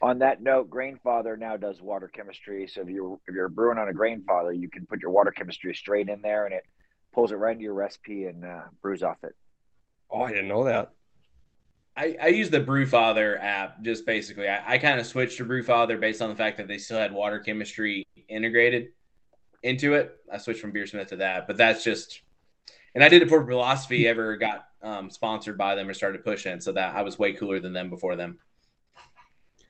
[0.00, 2.66] On that note, Grainfather now does water chemistry.
[2.66, 5.74] So if you're if you're brewing on a Grainfather, you can put your water chemistry
[5.74, 6.64] straight in there, and it
[7.12, 9.34] pulls it right into your recipe and uh, brews off it.
[10.10, 10.92] Oh, I didn't know that.
[11.96, 14.48] I, I use the Brewfather app just basically.
[14.48, 17.12] I, I kind of switched to Brewfather based on the fact that they still had
[17.12, 18.88] water chemistry integrated
[19.62, 20.16] into it.
[20.32, 22.22] I switched from Beersmith to that, but that's just,
[22.94, 26.60] and I did it before Brülosophy ever got um, sponsored by them or started pushing.
[26.60, 28.38] So that I was way cooler than them before them.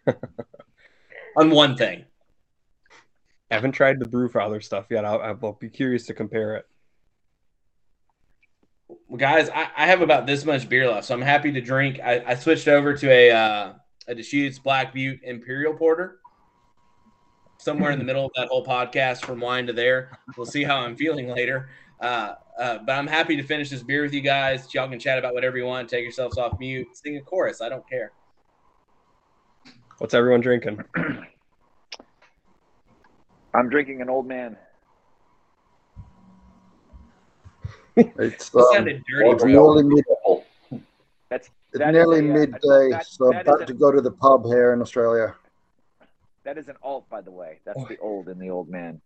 [1.36, 2.04] on one thing.
[3.50, 5.04] I haven't tried the Brewfather stuff yet.
[5.04, 6.66] I'll, I'll be curious to compare it.
[9.08, 12.00] Well, guys, I, I have about this much beer left, so I'm happy to drink.
[12.00, 13.72] I, I switched over to a uh,
[14.08, 16.18] a Deschutes Black Butte Imperial Porter.
[17.58, 20.18] Somewhere in the middle of that whole podcast, from wine to there.
[20.36, 21.70] We'll see how I'm feeling later.
[22.00, 24.66] Uh, uh, but I'm happy to finish this beer with you guys.
[24.74, 25.88] Y'all can chat about whatever you want.
[25.88, 26.88] Take yourselves off mute.
[26.94, 27.60] Sing a chorus.
[27.60, 28.12] I don't care.
[29.98, 30.82] What's everyone drinking?
[33.54, 34.56] I'm drinking an old man.
[37.96, 40.44] It's, um, sounded dirty, it's nearly midday.
[41.28, 44.00] That's It's nearly a, uh, midday, that- so I'm about is to a- go to
[44.00, 45.34] the pub here in Australia.
[46.44, 47.60] that is an alt, by the way.
[47.64, 47.86] That's Oh.
[47.86, 49.00] the old in the old man.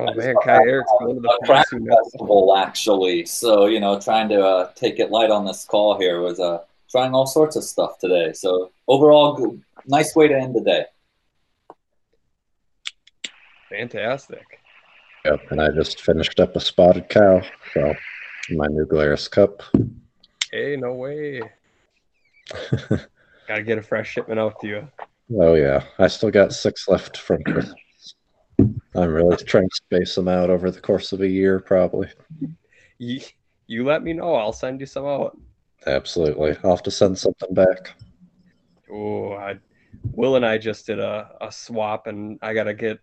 [0.00, 1.96] Oh man, Kai Eric's going to the a craft past next.
[2.12, 3.26] festival actually.
[3.26, 6.62] So you know, trying to uh, take it light on this call here was uh,
[6.88, 8.32] trying all sorts of stuff today.
[8.32, 10.86] So overall, good, nice way to end the day.
[13.68, 14.60] Fantastic.
[15.24, 15.50] Yep.
[15.50, 17.42] And I just finished up a spotted cow.
[17.74, 17.94] So
[18.50, 19.62] my New Glarus cup.
[20.50, 21.42] Hey, no way.
[23.46, 24.88] Gotta get a fresh shipment out to you.
[25.38, 28.14] Oh yeah, I still got six left from Christmas.
[28.58, 32.08] I'm really trying to space them out over the course of a year, probably.
[32.98, 33.20] You,
[33.66, 34.34] you let me know.
[34.34, 35.38] I'll send you some out.
[35.86, 36.56] Absolutely.
[36.64, 37.94] I'll have to send something back.
[38.90, 39.58] Oh, I,
[40.12, 42.98] Will and I just did a, a swap, and I gotta get.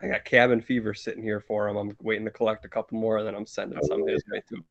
[0.00, 1.76] I got cabin fever sitting here for him.
[1.76, 4.64] I'm waiting to collect a couple more, and then I'm sending some his way too.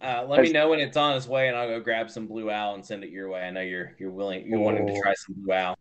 [0.00, 2.50] Uh, let me know when it's on its way, and I'll go grab some Blue
[2.50, 3.42] Owl and send it your way.
[3.42, 5.00] I know you're you're willing, you're wanting to Oh.
[5.00, 5.78] try some Blue Owl.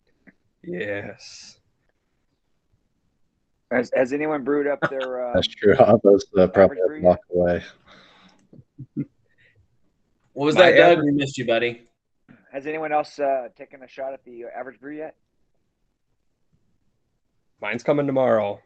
[0.63, 1.59] Yes.
[3.71, 5.21] Has, has anyone brewed up their?
[5.31, 5.75] Uh, That's true.
[6.03, 7.03] Those uh, probably Average breed?
[7.03, 7.63] walk away.
[10.33, 11.05] What was My that, Doug?
[11.05, 11.87] We missed you, buddy.
[12.51, 15.15] has anyone else uh, taken a shot at the average brew yet?
[17.61, 18.59] Mine's coming tomorrow.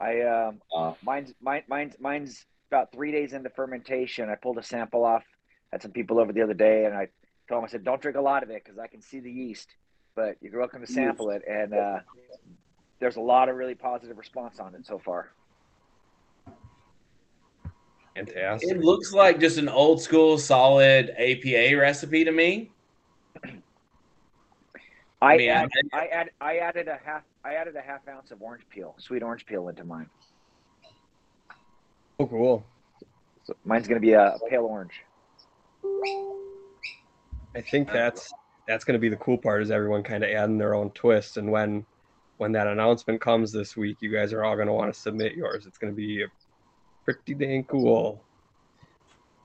[0.00, 4.28] I um, Uh, mine's mine, mine's mine's about three days into fermentation.
[4.30, 5.22] I pulled a sample off.
[5.70, 7.08] Had some people over the other day, and I
[7.48, 9.30] told them I said, "Don't drink a lot of it because I can see the
[9.30, 9.68] yeast,
[10.16, 12.00] but you're welcome to sample it." And uh,
[12.98, 15.30] there's a lot of really positive response on it so far.
[18.14, 18.70] Fantastic.
[18.70, 22.71] It looks like just an old school solid APA recipe to me.
[25.22, 28.42] I, mean, add, I add I added a half I added a half ounce of
[28.42, 30.10] orange peel, sweet orange peel into mine.
[32.18, 32.64] Oh, cool.
[33.44, 35.04] So mine's going to be a, a pale orange.
[37.54, 38.32] I think that's
[38.66, 41.36] that's going to be the cool part is everyone kind of adding their own twist,
[41.36, 41.86] and when
[42.38, 45.34] when that announcement comes this week, you guys are all going to want to submit
[45.34, 45.66] yours.
[45.66, 46.24] It's going to be
[47.04, 48.20] pretty dang cool.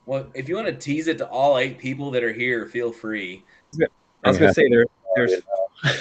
[0.08, 2.92] Well, if you want to tease it to all eight people that are here, feel
[2.92, 3.44] free.
[4.24, 4.86] I was going to say there
[5.16, 5.42] there's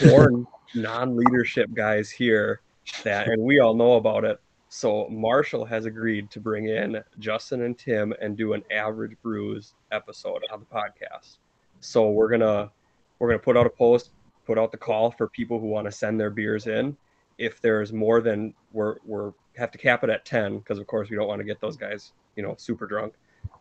[0.00, 2.60] four non-leadership guys here
[3.02, 4.40] that, and we all know about it.
[4.68, 9.74] So Marshall has agreed to bring in Justin and Tim and do an average brews
[9.92, 11.38] episode on the podcast.
[11.80, 12.70] So we're gonna
[13.18, 14.10] we're gonna put out a post,
[14.44, 16.96] put out the call for people who want to send their beers in.
[17.38, 21.10] If there's more than we're we're have to cap it at ten because of course
[21.10, 23.14] we don't want to get those guys you know super drunk.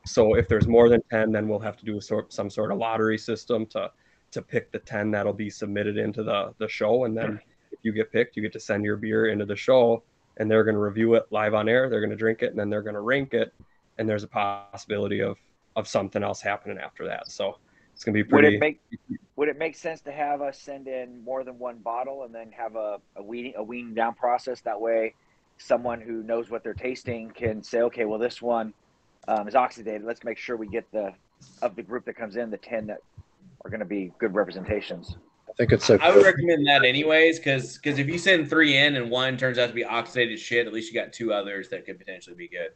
[0.06, 2.72] So if there's more than ten, then we'll have to do a sort some sort
[2.72, 3.92] of lottery system to
[4.32, 7.40] to pick the ten that'll be submitted into the the show, and then
[7.72, 10.04] if you get picked, you get to send your beer into the show,
[10.38, 11.90] and they're going to review it live on air.
[11.90, 13.54] They're going to drink it, and then they're going to rank it,
[13.98, 15.38] and there's a possibility of
[15.76, 17.30] of something else happening after that.
[17.30, 17.58] So
[17.94, 18.48] it's going to be pretty.
[18.48, 18.82] Would it make
[19.36, 22.52] would it make sense to have us send in more than one bottle and then
[22.52, 24.62] have a a weaning a weaning down process?
[24.62, 25.14] That way,
[25.58, 28.74] someone who knows what they're tasting can say, okay, well this one
[29.28, 30.04] um, is oxidated.
[30.04, 31.14] Let's make sure we get the
[31.62, 33.00] of the group that comes in the ten that
[33.66, 35.18] are going to be good representations.
[35.50, 38.96] I think it's I would recommend that anyways, because because if you send three in
[38.96, 41.86] and one turns out to be oxidated shit, at least you got two others that
[41.86, 42.72] could potentially be good.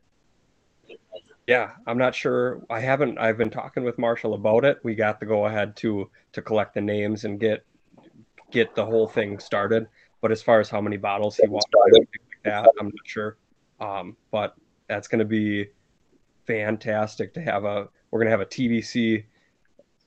[1.45, 2.61] Yeah, I'm not sure.
[2.69, 3.17] I haven't.
[3.17, 4.79] I've been talking with Marshall about it.
[4.83, 7.65] We got the go ahead to to collect the names and get
[8.51, 9.87] get the whole thing started.
[10.21, 12.87] But as far as how many bottles he wants, to do, things like that, I'm
[12.87, 13.37] not sure.
[13.79, 14.55] Um, but
[14.87, 15.67] that's going to be
[16.45, 17.89] fantastic to have a.
[18.11, 19.25] We're going to have a TBC,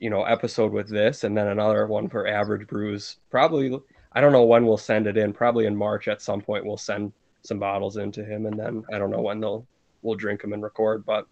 [0.02, 3.18] you know, episode with this, and then another one for Average Brews.
[3.30, 3.80] Probably,
[4.12, 5.32] I don't know when we'll send it in.
[5.32, 7.12] Probably in March at some point we'll send
[7.42, 9.64] some bottles into him, and then I don't know when they'll
[10.02, 11.06] we'll drink them and record.
[11.06, 11.28] But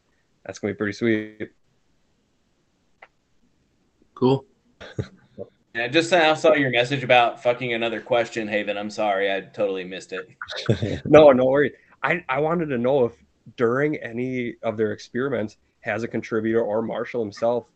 [0.46, 1.50] that's gonna be pretty sweet.
[4.14, 4.46] Cool.
[5.72, 8.76] Yeah, just uh, I saw your message about fucking another question, Haven.
[8.76, 10.28] I'm sorry, I totally missed it.
[11.04, 11.70] No, no worries.
[12.02, 13.12] I, I wanted to know if
[13.56, 17.66] during any of their experiments has a contributor or Marshall himself,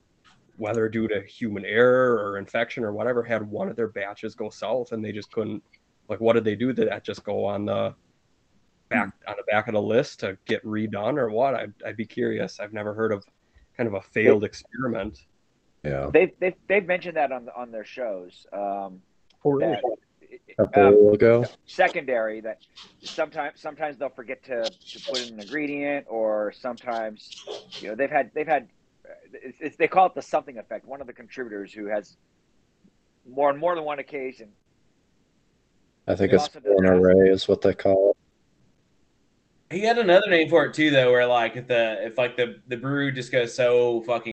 [0.57, 4.51] whether due to human error or infection or whatever, had one of their batches go
[4.51, 5.63] south and they just couldn't
[6.09, 6.73] like what did they do?
[6.73, 7.95] Did that just go on the
[8.89, 11.55] back on the back of the list to get redone or what?
[11.55, 12.61] I'd, I'd be curious.
[12.61, 13.25] I've never heard of
[13.77, 15.19] kind of a failed experiment.
[15.83, 16.09] yeah.
[16.13, 18.47] They've they've, they've mentioned that on on their shows.
[18.53, 19.01] Um,
[19.47, 19.77] Oh, really?
[20.57, 21.45] that A um, ago.
[21.67, 22.59] secondary that
[23.03, 27.29] sometimes sometimes they'll forget to, to put in an ingredient or sometimes
[27.81, 28.69] you know they've had they've had
[29.43, 32.17] it's, it's, they call it the something effect one of the contributors who has
[33.29, 34.49] more on more than one occasion
[36.07, 39.75] I think They it's an array is what they call it.
[39.75, 42.61] He had another name for it too, though, where like if the if like the
[42.69, 44.33] the brew just goes so fucking